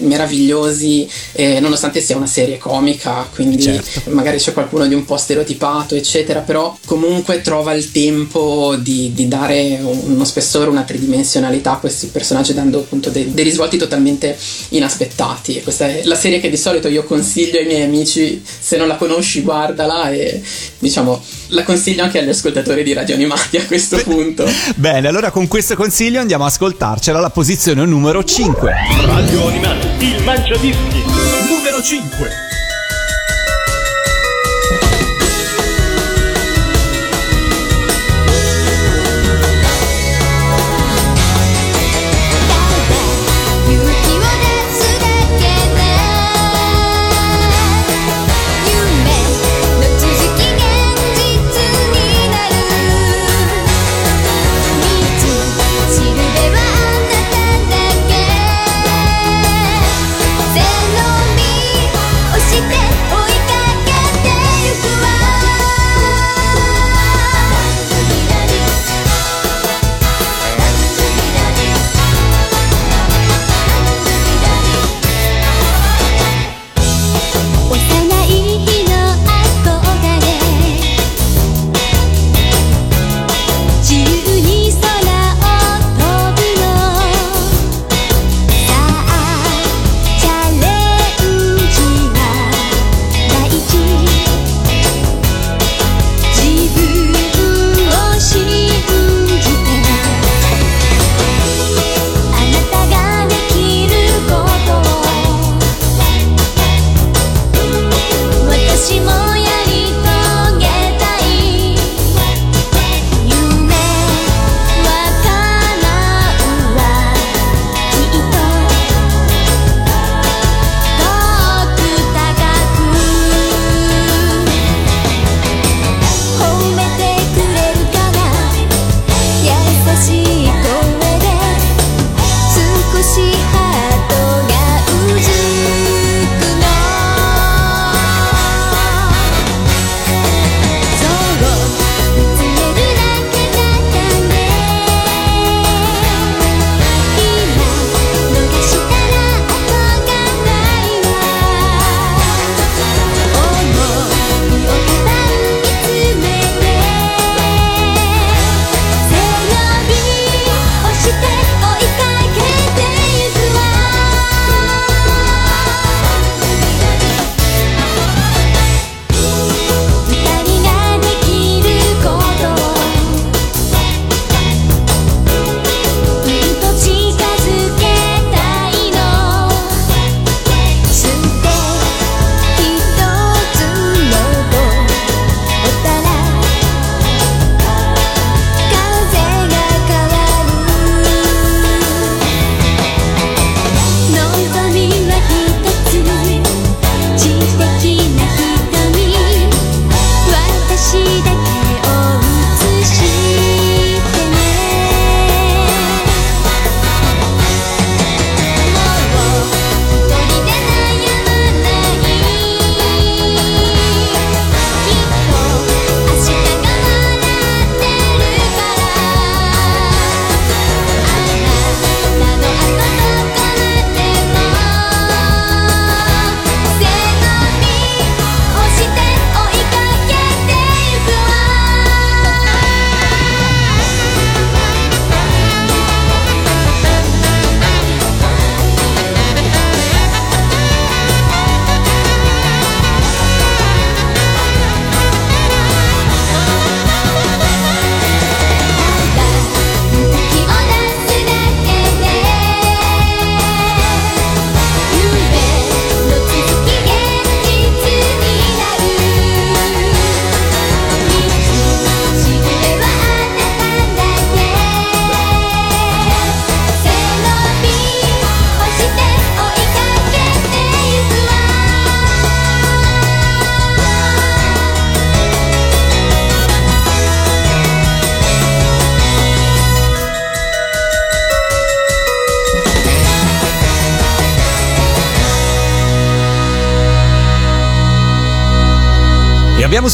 [0.00, 4.10] meravigliosi, eh, nonostante sia una serie comica, quindi Certo.
[4.10, 9.28] magari c'è qualcuno di un po' stereotipato, eccetera, però comunque trova il tempo di, di
[9.28, 14.36] dare uno spessore, una tridimensionalità a questi personaggi, dando appunto dei, dei risvolti totalmente
[14.70, 15.56] inaspettati.
[15.58, 18.88] E questa è la serie che di solito io consiglio ai miei amici, se non
[18.88, 20.40] la conosci guardala e
[20.78, 24.46] diciamo la consiglio anche agli ascoltatori di Radio Animati a questo punto.
[24.76, 28.72] bene, allora con questo consiglio andiamo a ascoltarcela alla posizione numero 5.
[29.04, 31.02] Radio Animati, il mangiadischi.
[31.48, 32.47] Numero 5.「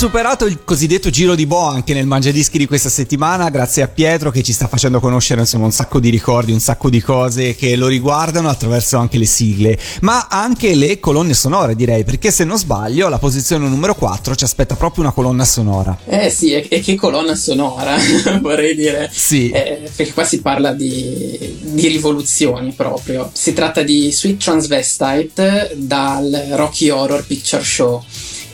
[0.05, 4.31] superato il cosiddetto giro di boa anche nel Mangiadischi di questa settimana, grazie a Pietro
[4.31, 7.75] che ci sta facendo conoscere insomma un sacco di ricordi, un sacco di cose che
[7.75, 12.59] lo riguardano attraverso anche le sigle, ma anche le colonne sonore direi, perché se non
[12.59, 15.97] sbaglio la posizione numero 4 ci aspetta proprio una colonna sonora.
[16.05, 17.97] Eh sì, e, e che colonna sonora,
[18.43, 19.11] vorrei dire.
[19.11, 19.49] Sì.
[19.49, 23.31] Eh, perché qua si parla di, di rivoluzioni proprio.
[23.33, 28.05] Si tratta di Sweet Transvestite dal Rocky Horror Picture Show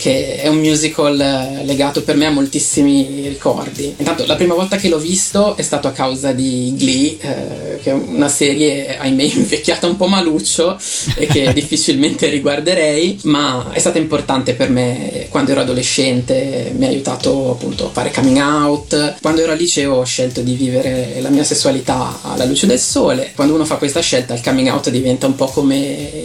[0.01, 3.93] che è un musical eh, legato per me a moltissimi ricordi.
[3.97, 7.91] Intanto la prima volta che l'ho visto è stato a causa di Glee, eh, che
[7.91, 10.75] è una serie, ahimè, invecchiata un po' maluccio
[11.15, 16.89] e che difficilmente riguarderei, ma è stata importante per me quando ero adolescente, mi ha
[16.89, 19.19] aiutato appunto a fare coming out.
[19.21, 23.33] Quando ero al liceo ho scelto di vivere la mia sessualità alla luce del sole.
[23.35, 25.77] Quando uno fa questa scelta il coming out diventa un po' come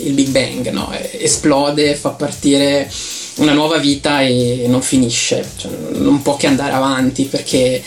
[0.03, 0.91] il Big Bang, no?
[1.19, 2.89] esplode, fa partire
[3.37, 7.83] una nuova vita e non finisce, cioè, non può che andare avanti perché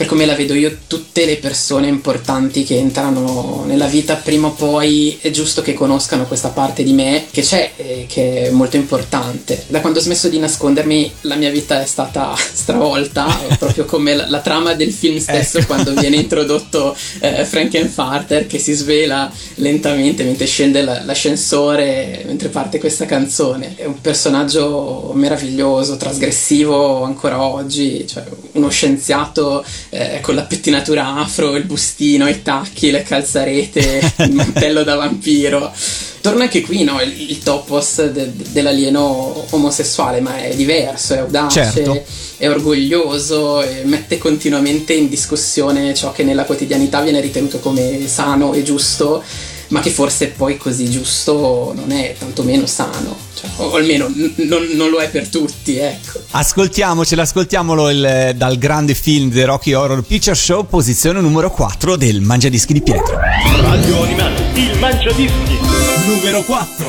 [0.00, 4.52] per come la vedo io, tutte le persone importanti che entrano nella vita prima o
[4.52, 8.76] poi è giusto che conoscano questa parte di me che c'è e che è molto
[8.76, 9.62] importante.
[9.66, 13.26] Da quando ho smesso di nascondermi la mia vita è stata stravolta,
[13.58, 15.66] proprio come la, la, trama del film stesso ecco.
[15.66, 22.80] quando viene introdotto eh, Frankenfarter che si svela lentamente mentre scende la, l'ascensore, mentre parte
[22.80, 23.74] questa canzone.
[23.76, 31.56] È un personaggio meraviglioso, trasgressivo ancora oggi, cioè uno scienziato eh, con la pettinatura afro,
[31.56, 35.72] il bustino, i tacchi, le calzarete, il mantello da vampiro.
[36.20, 41.18] Torna anche qui no, il, il topos de, de, dell'alieno omosessuale, ma è diverso, è
[41.18, 42.02] audace, Certo.
[42.36, 48.52] è orgoglioso, e mette continuamente in discussione ciò che nella quotidianità viene ritenuto come sano
[48.52, 49.22] e giusto,
[49.70, 54.68] ma che forse poi così giusto non è, tantomeno sano, cioè, o almeno n- non,
[54.74, 56.20] non lo è per tutti, ecco.
[56.32, 62.20] Ascoltiamocelo, ascoltiamolo il- dal grande film The Rocky Horror Picture Show, posizione numero 4 del
[62.20, 63.16] Mangiadischi di Pietro.
[63.60, 65.58] Radio Animati, il Mangiadischi.
[66.06, 66.86] Numero 4.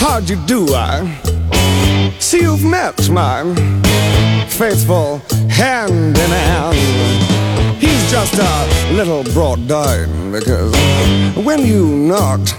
[0.00, 0.74] How'd you do?
[0.74, 1.02] I
[2.18, 3.42] see you've met my
[4.46, 6.72] faithful handyman.
[6.72, 7.37] He's
[8.10, 10.72] just a little brought down because
[11.36, 12.54] when you knocked,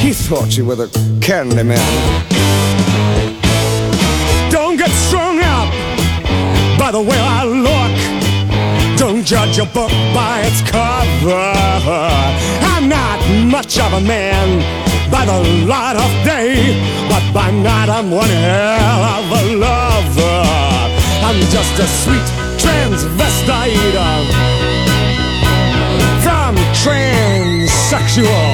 [0.00, 0.88] he thought you were the
[1.20, 2.24] candy man.
[4.50, 5.68] Don't get strung up
[6.78, 8.98] by the way I look.
[8.98, 11.52] Don't judge a book by its cover.
[12.72, 13.20] I'm not
[13.52, 14.60] much of a man
[15.10, 16.72] by the light of day,
[17.10, 20.42] but by night I'm one hell of a lover.
[21.26, 22.45] I'm just a sweet
[22.86, 24.30] transvestite
[26.22, 28.46] from transsexual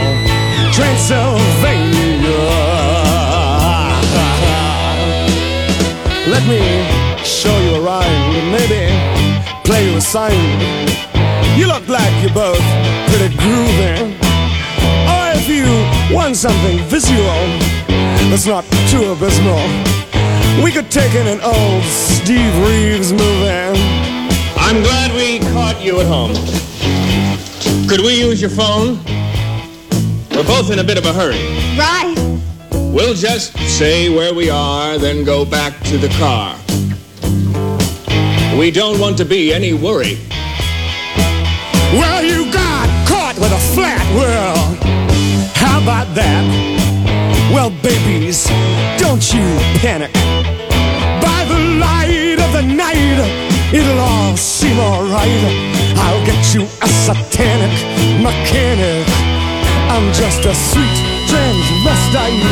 [0.72, 2.41] Transylvania.
[6.26, 6.62] Let me
[7.22, 8.89] show you around and maybe
[9.64, 10.33] play you a sign.
[11.59, 12.64] You look like you're both
[13.09, 14.16] pretty groovy.
[15.12, 15.66] Or if you
[16.14, 17.43] want something visual
[18.30, 19.61] that's not too abysmal,
[20.64, 24.11] we could take in an old Steve Reeves movie.
[24.64, 26.32] I'm glad we caught you at home.
[27.88, 28.96] Could we use your phone?
[30.30, 31.44] We're both in a bit of a hurry.
[31.76, 32.14] Right.
[32.72, 36.56] We'll just say where we are, then go back to the car.
[38.56, 40.16] We don't want to be any worry.
[41.92, 44.78] Well, you got caught with a flat world.
[45.56, 46.44] How about that?
[47.52, 48.46] Well, babies,
[48.96, 49.42] don't you
[49.82, 50.12] panic.
[51.20, 53.41] By the light of the night,
[53.73, 55.43] it'll all seem alright.
[55.97, 57.73] I'll get you a satanic
[58.20, 59.07] mechanic.
[59.89, 60.97] I'm just a sweet
[61.29, 62.43] transvestite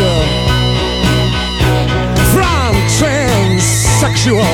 [2.32, 4.52] from transsexual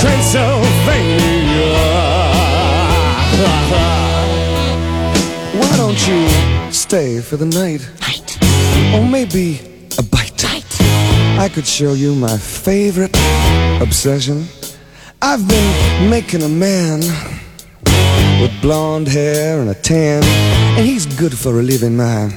[0.00, 1.92] Transylvania.
[5.58, 6.28] Why don't you
[6.72, 7.88] stay for the night?
[8.94, 9.60] Or maybe
[9.98, 10.44] a bite.
[11.38, 13.16] I could show you my favorite
[13.80, 14.46] obsession.
[15.24, 16.98] I've been making a man
[18.40, 20.24] with blonde hair and a tan,
[20.76, 22.28] and he's good for relieving my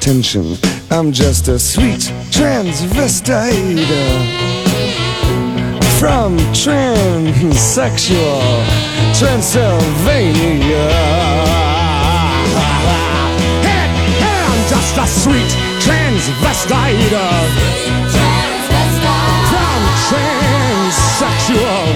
[0.00, 0.56] tension.
[0.90, 2.00] I'm just a sweet
[2.34, 3.86] transvestite
[6.00, 8.42] from transsexual
[9.16, 10.90] Transylvania.
[13.62, 13.86] Hey,
[14.18, 15.54] hey, I'm just a sweet
[15.86, 17.12] transvestite
[21.16, 21.86] transsexual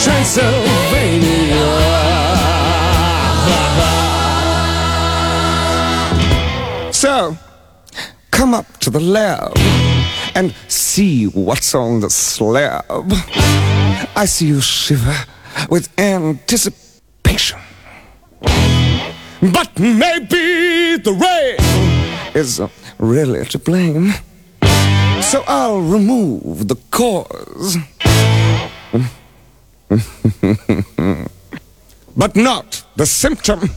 [0.00, 1.72] Transylvania.
[6.90, 7.36] So,
[8.30, 9.52] come up to the lab
[10.34, 13.12] and see what's on the slab.
[14.16, 15.14] I see you shiver
[15.68, 17.58] with anticipation.
[18.40, 22.62] But maybe the rain is
[22.98, 24.14] really to blame.
[25.20, 27.76] So I'll remove the cause.
[32.14, 33.70] but not the symptom.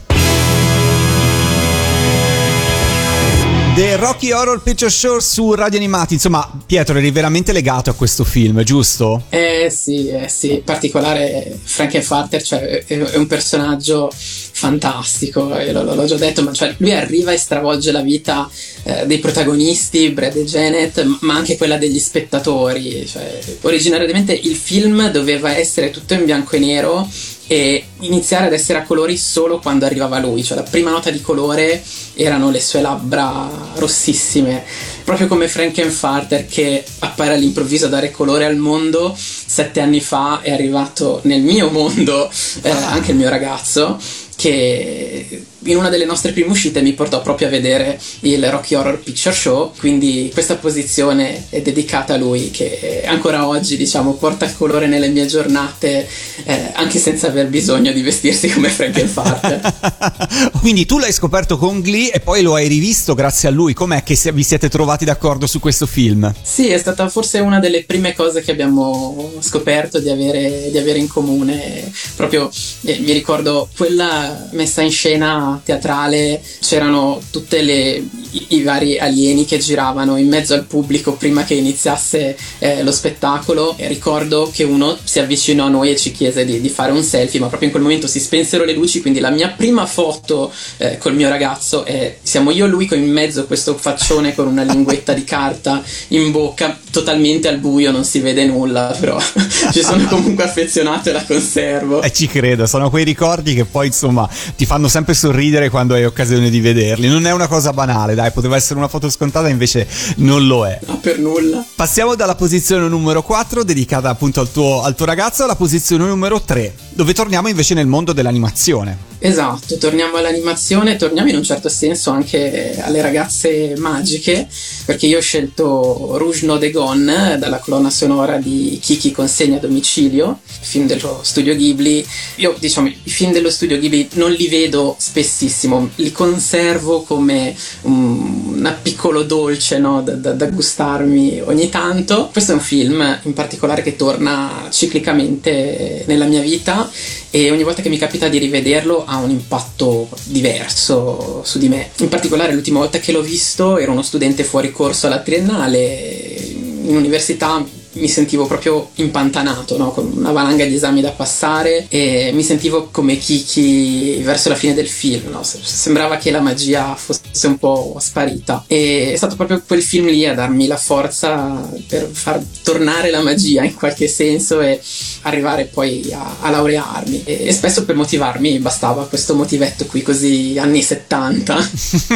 [3.74, 6.14] The Rocky Horror Picture Show su Radio Animati.
[6.14, 9.22] Insomma, Pietro eri veramente legato a questo film, giusto?
[9.30, 14.12] Eh sì, eh sì, in particolare Frankenfarter, cioè è, è un personaggio
[14.60, 18.48] fantastico, eh, l'ho, l'ho già detto, ma cioè, lui arriva e stravolge la vita
[18.82, 23.06] eh, dei protagonisti, Brad e Janet, ma anche quella degli spettatori.
[23.06, 27.08] Cioè, originariamente il film doveva essere tutto in bianco e nero
[27.46, 31.20] e iniziare ad essere a colori solo quando arrivava lui, cioè la prima nota di
[31.20, 31.82] colore
[32.14, 34.62] erano le sue labbra rossissime,
[35.02, 40.52] proprio come Frankenfarter che appare all'improvviso a dare colore al mondo, sette anni fa è
[40.52, 42.30] arrivato nel mio mondo
[42.62, 43.98] eh, anche il mio ragazzo
[44.40, 48.98] che in una delle nostre prime uscite mi portò proprio a vedere il Rocky Horror
[48.98, 54.86] Picture Show, quindi questa posizione è dedicata a lui che ancora oggi diciamo porta colore
[54.86, 56.08] nelle mie giornate
[56.44, 60.50] eh, anche senza aver bisogno di vestirsi come Frankenfarter.
[60.60, 64.02] quindi tu l'hai scoperto con Glee e poi lo hai rivisto grazie a lui, com'è
[64.02, 66.32] che vi siete trovati d'accordo su questo film?
[66.42, 70.98] Sì, è stata forse una delle prime cose che abbiamo scoperto di avere, di avere
[70.98, 72.50] in comune, proprio
[72.82, 80.16] eh, mi ricordo quella messa in scena teatrale c'erano tutti i, vari alieni che giravano
[80.16, 83.74] in mezzo al pubblico prima che iniziasse eh, lo spettacolo.
[83.76, 87.02] E ricordo che uno si avvicinò a noi e ci chiese di, di, fare un
[87.02, 90.52] selfie ma proprio in quel momento si spensero le luci quindi la mia prima foto
[90.76, 94.62] eh, col mio ragazzo è siamo io e lui in mezzo questo faccione con una
[94.62, 99.18] linguetta di carta in bocca totalmente al buio non si vede nulla però
[99.72, 102.02] ci sono comunque affezionato e la conservo.
[102.02, 105.70] E eh, ci credo sono quei ricordi che poi insomma ti fanno sempre sorridere ridere
[105.70, 107.08] quando hai occasione di vederli.
[107.08, 110.78] Non è una cosa banale, dai, poteva essere una foto scontata, invece non lo è.
[110.86, 111.64] No, per nulla.
[111.74, 116.40] Passiamo dalla posizione numero 4, dedicata appunto al tuo, al tuo ragazzo, alla posizione numero
[116.40, 119.09] 3, dove torniamo invece nel mondo dell'animazione.
[119.22, 124.48] Esatto, torniamo all'animazione, torniamo in un certo senso anche alle ragazze magiche,
[124.86, 130.40] perché io ho scelto Rouge No de dalla colonna sonora di Kiki Consegna a domicilio,
[130.42, 132.02] film dello studio Ghibli.
[132.36, 138.54] Io diciamo i film dello studio Ghibli non li vedo spessissimo, li conservo come un,
[138.54, 140.00] un piccolo dolce no?
[140.00, 142.30] da, da, da gustarmi ogni tanto.
[142.32, 146.90] Questo è un film in particolare che torna ciclicamente nella mia vita
[147.28, 151.90] e ogni volta che mi capita di rivederlo ha un impatto diverso su di me.
[151.98, 156.48] In particolare l'ultima volta che l'ho visto ero uno studente fuori corso alla triennale
[156.82, 159.90] in università mi sentivo proprio impantanato, no?
[159.90, 164.74] con una valanga di esami da passare e mi sentivo come Kiki verso la fine
[164.74, 165.42] del film, no?
[165.42, 170.26] sembrava che la magia fosse un po' sparita e è stato proprio quel film lì
[170.26, 174.80] a darmi la forza per far tornare la magia in qualche senso e
[175.22, 180.56] arrivare poi a, a laurearmi e, e, spesso per motivarmi bastava questo motivetto qui così
[180.58, 181.70] anni 70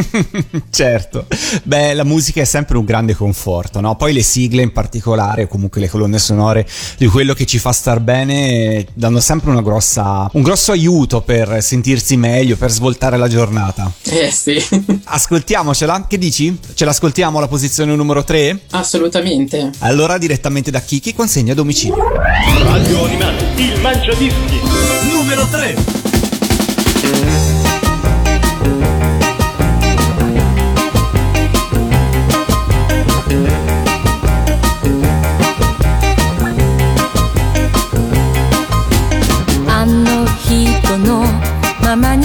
[0.71, 1.27] certo
[1.63, 3.97] beh la musica è sempre un grande conforto no?
[3.97, 6.67] poi le sigle in particolare comunque comunque le colonne sonore
[6.99, 11.63] di quello che ci fa star bene danno sempre una grossa, un grosso aiuto per
[11.63, 13.91] sentirsi meglio, per svoltare la giornata.
[14.03, 14.63] Eh sì.
[15.05, 16.57] Ascoltiamocela, che dici?
[16.75, 18.61] Ce l'ascoltiamo alla posizione numero 3?
[18.71, 19.71] Assolutamente.
[19.79, 21.97] Allora direttamente da Kiki consegna a domicilio.
[22.63, 24.61] Radio Animati, il mangiadischi,
[25.11, 26.04] numero 3.
[41.97, 42.17] mamá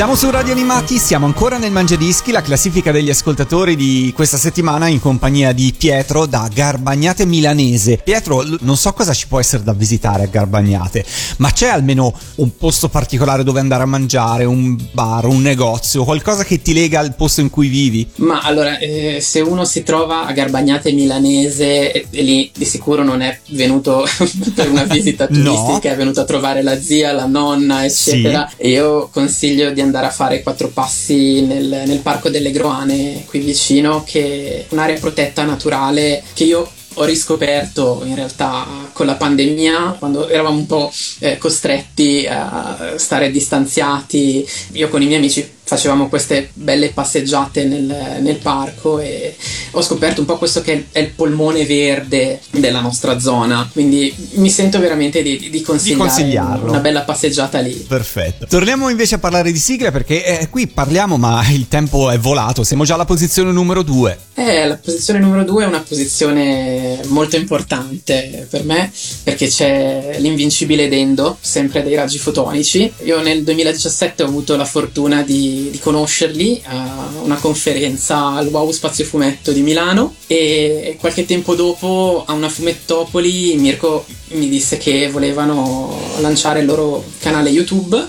[0.00, 4.86] Siamo su Radio Animati, siamo ancora nel Mangiadischi, la classifica degli ascoltatori di questa settimana
[4.86, 8.00] in compagnia di Pietro da Garbagnate Milanese.
[8.02, 11.04] Pietro, non so cosa ci può essere da visitare a Garbagnate,
[11.36, 16.44] ma c'è almeno un posto particolare dove andare a mangiare, un bar, un negozio, qualcosa
[16.44, 18.08] che ti lega al posto in cui vivi?
[18.16, 23.04] Ma allora, eh, se uno si trova a Garbagnate Milanese, e, e lì di sicuro
[23.04, 24.06] non è venuto
[24.56, 25.52] per una visita No.
[25.52, 28.50] turistica, è venuto a trovare la zia, la nonna, eccetera.
[28.56, 33.40] E io consiglio di andare a fare quattro passi nel, nel Parco delle Groane qui
[33.40, 39.96] vicino, che è un'area protetta naturale che io ho riscoperto in realtà con la pandemia,
[39.98, 44.46] quando eravamo un po' eh, costretti a stare distanziati.
[44.72, 49.36] Io con i miei amici facevamo queste belle passeggiate nel, nel parco e
[49.70, 53.68] ho scoperto un po' questo che è il polmone verde della nostra zona.
[53.72, 56.70] Quindi mi sento veramente di, di consigliare consigliarlo.
[56.70, 57.86] una bella passeggiata lì.
[57.86, 58.46] Perfetto.
[58.46, 62.64] Torniamo invece a parlare di sigle perché eh, qui parliamo ma il tempo è volato,
[62.64, 64.18] siamo già alla posizione numero 2.
[64.34, 68.90] Eh, la posizione numero due è una posizione molto importante per me
[69.22, 72.90] perché c'è l'invincibile Dendo, sempre dei raggi fotonici.
[73.04, 78.70] Io nel 2017 ho avuto la fortuna di, di conoscerli a una conferenza al Wow
[78.70, 85.10] Spazio Fumetto di Milano e qualche tempo dopo a una fumettopoli Mirko mi disse che
[85.10, 88.08] volevano lanciare il loro canale YouTube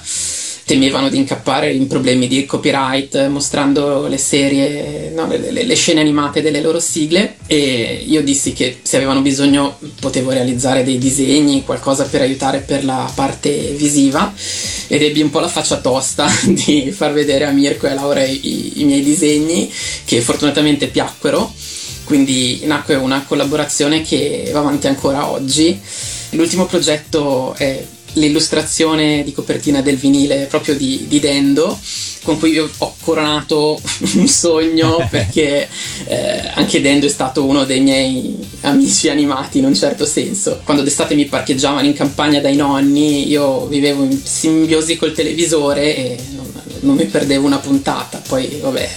[0.72, 6.41] temevano di incappare in problemi di copyright mostrando le serie, no, le, le- scene animate
[6.41, 7.36] delle loro sigle.
[7.45, 12.86] E io dissi che se avevano bisogno potevo realizzare dei disegni, qualcosa per aiutare per
[12.86, 14.34] la parte visiva.
[14.88, 18.24] Ed ebbi un po' la faccia tosta di far vedere a Mirko e a Laura
[18.24, 19.69] i, i miei disegni
[20.05, 21.51] che fortunatamente piacquero.
[22.05, 25.78] Quindi nacque una collaborazione che va avanti ancora oggi.
[26.30, 27.84] L'ultimo progetto è
[28.14, 31.78] l'illustrazione di copertina del vinile proprio di, di Dendo,
[32.24, 33.80] con cui ho coronato
[34.16, 35.68] un sogno perché
[36.05, 40.62] eh, anche Dendo è stato uno dei miei amici animati in un certo senso.
[40.64, 46.18] Quando d'estate mi parcheggiavano in campagna dai nonni, io vivevo in simbiosi col televisore e
[46.32, 46.51] non,
[46.82, 48.22] non mi perdevo una puntata.
[48.28, 48.89] Poi, vabbè,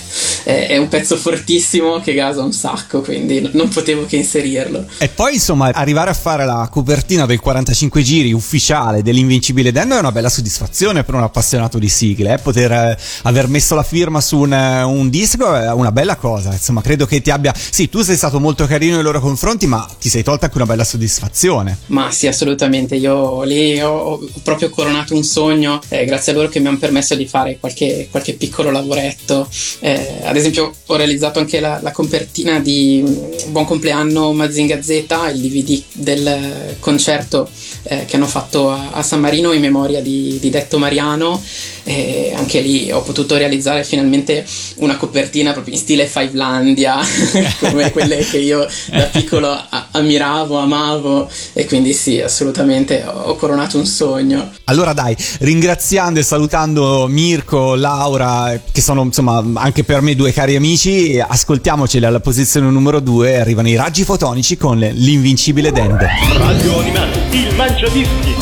[0.45, 4.87] è, è un pezzo fortissimo che gasa un sacco, quindi non potevo che inserirlo.
[4.99, 9.99] E poi insomma arrivare a fare la copertina del 45 giri ufficiale dell'Invincibile Dendo è
[9.99, 12.39] una bella soddisfazione per un appassionato di sigle, eh?
[12.39, 16.53] poter eh, aver messo la firma su un, eh, un disco è una bella cosa,
[16.53, 17.53] insomma credo che ti abbia...
[17.55, 20.67] Sì, tu sei stato molto carino nei loro confronti ma ti sei tolta anche una
[20.67, 21.79] bella soddisfazione.
[21.87, 22.97] Ma sì, assolutamente.
[22.97, 26.79] Io lì ho, ho proprio coronato un sogno, eh, grazie a loro che mi hanno
[26.79, 29.49] permesso di fare qualche, qualche piccolo lavoretto.
[29.81, 33.05] Eh, ad esempio, ho realizzato anche la, la copertina di
[33.51, 37.49] Buon compleanno Mazinga Z, il DVD del concerto
[37.85, 41.41] eh, che hanno fatto a, a San Marino in memoria di, di Detto Mariano.
[41.87, 44.45] E anche lì ho potuto realizzare finalmente
[44.77, 46.97] una copertina proprio in stile Fivelandia,
[47.61, 53.77] come quelle che io da piccolo a- ammiravo, amavo e quindi sì, assolutamente ho coronato
[53.79, 54.51] un sogno.
[54.65, 60.57] Allora dai, ringraziando e salutando Mirko, Laura, che sono insomma anche per me due cari
[60.57, 66.07] amici, ascoltiamoci alla posizione numero 2, arrivano i raggi fotonici con l'Invincibile Dendo.
[66.39, 68.35] Radio Animati, il Mangiadischi.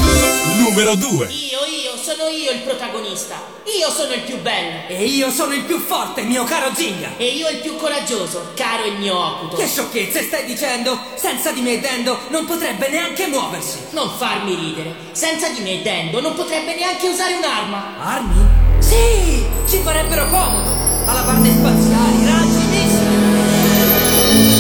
[0.59, 1.07] Numero 2.
[1.09, 2.92] Io, io, sono io il protagonista.
[3.15, 4.89] Io sono il più bello.
[4.89, 7.11] E io sono il più forte, mio caro Zinga!
[7.19, 9.57] E io il più coraggioso, caro il mio ocuto.
[9.57, 10.99] Che sciocchezze stai dicendo?
[11.15, 13.79] Senza di me Dendo non potrebbe neanche muoversi!
[13.91, 14.95] Non farmi ridere.
[15.13, 17.99] Senza di me Dendo non potrebbe neanche usare un'arma.
[18.01, 18.47] Armi?
[18.79, 19.45] Sì!
[19.69, 20.71] Ci farebbero comodo!
[21.05, 23.31] Alabarde spaziali, raggi, missili!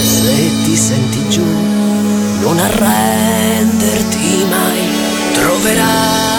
[0.04, 1.44] Se ti senti giù,
[2.40, 6.31] non arrenderti mai, troverai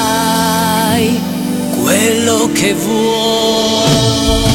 [1.93, 4.52] quello che vuoi.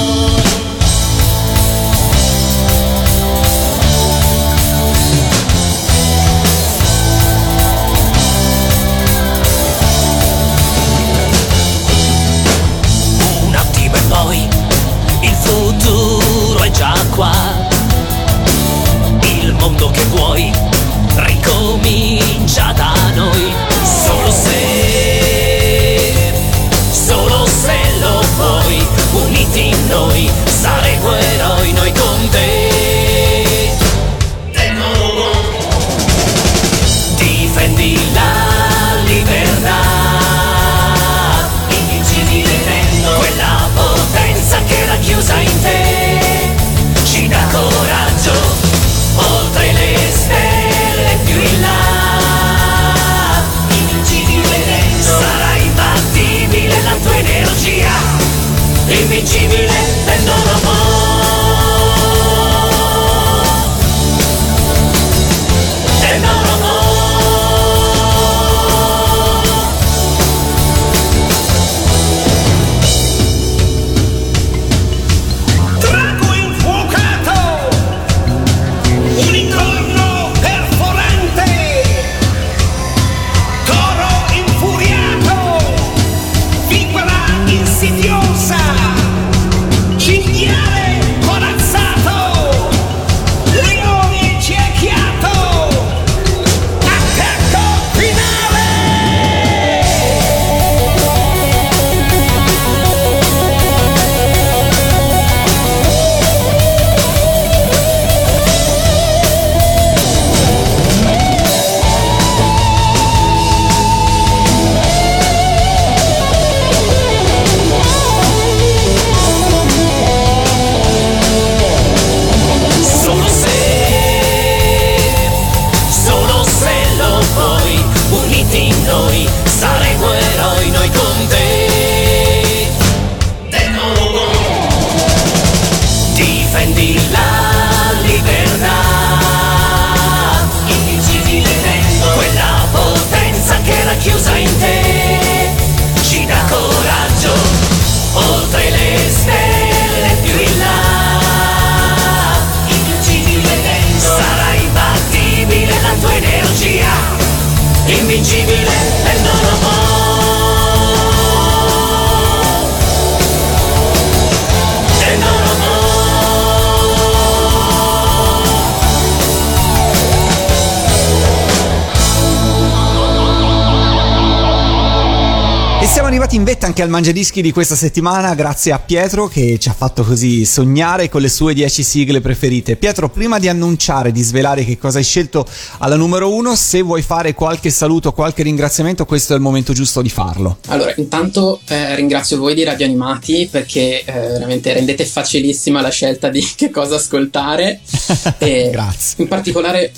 [176.29, 179.73] Arrivati in vetta anche al mangiadischi di questa settimana, grazie a Pietro che ci ha
[179.73, 182.77] fatto così sognare con le sue 10 sigle preferite.
[182.77, 185.47] Pietro, prima di annunciare, di svelare che cosa hai scelto
[185.79, 190.03] alla numero uno, se vuoi fare qualche saluto, qualche ringraziamento, questo è il momento giusto
[190.03, 190.59] di farlo.
[190.67, 196.29] Allora, intanto eh, ringrazio voi di Radio Animati perché eh, veramente rendete facilissima la scelta
[196.29, 197.81] di che cosa ascoltare.
[198.39, 199.23] Grazie.
[199.23, 199.93] In particolare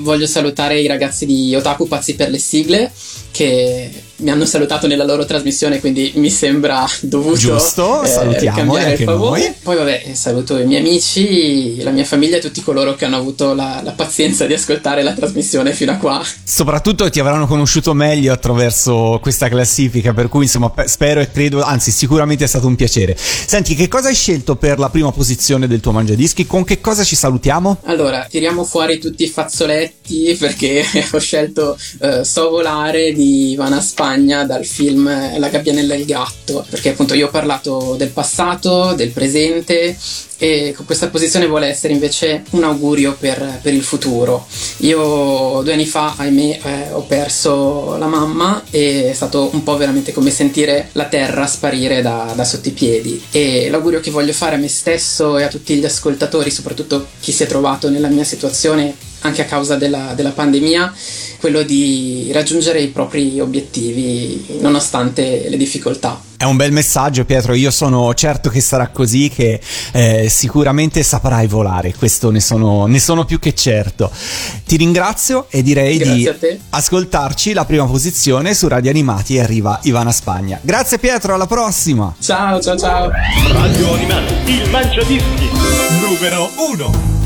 [0.00, 2.92] voglio salutare i ragazzi di Otaku Pazzi per le sigle
[3.36, 8.90] che mi hanno salutato nella loro trasmissione, quindi mi sembra dovuto Giusto, eh, salutiamo cambiare
[8.90, 9.40] anche il favore.
[9.40, 9.54] noi.
[9.62, 13.52] Poi vabbè, saluto i miei amici, la mia famiglia e tutti coloro che hanno avuto
[13.52, 16.24] la, la pazienza di ascoltare la trasmissione fino a qua.
[16.42, 21.62] Soprattutto ti avranno conosciuto meglio attraverso questa classifica, per cui insomma pe- spero e credo,
[21.62, 23.14] anzi sicuramente è stato un piacere.
[23.18, 26.46] Senti, che cosa hai scelto per la prima posizione del tuo mangiadischi?
[26.46, 27.80] Con che cosa ci salutiamo?
[27.84, 30.82] Allora, tiriamo fuori tutti i fazzoletti perché
[31.12, 36.64] ho scelto eh, So volare di Ivana Spagna dal film La gabbianella e il gatto,
[36.68, 39.96] perché appunto io ho parlato del passato, del presente
[40.38, 44.46] e con questa posizione vuole essere invece un augurio per, per il futuro.
[44.78, 49.76] Io due anni fa, ahimè, eh, ho perso la mamma e è stato un po'
[49.76, 53.22] veramente come sentire la terra sparire da, da sotto i piedi.
[53.30, 57.32] E l'augurio che voglio fare a me stesso e a tutti gli ascoltatori, soprattutto chi
[57.32, 58.94] si è trovato nella mia situazione
[59.26, 60.92] anche a causa della, della pandemia,
[61.38, 66.20] quello di raggiungere i propri obiettivi nonostante le difficoltà.
[66.36, 69.58] È un bel messaggio Pietro, io sono certo che sarà così, che
[69.92, 74.10] eh, sicuramente saprai volare, questo ne sono, ne sono più che certo.
[74.64, 79.80] Ti ringrazio e direi Grazie di ascoltarci la prima posizione su Radio Animati e arriva
[79.84, 80.58] Ivana Spagna.
[80.60, 82.14] Grazie Pietro, alla prossima!
[82.20, 83.10] Ciao, ciao, ciao!
[83.52, 85.48] Radio Animati, il mangiadischi
[86.00, 87.25] numero uno.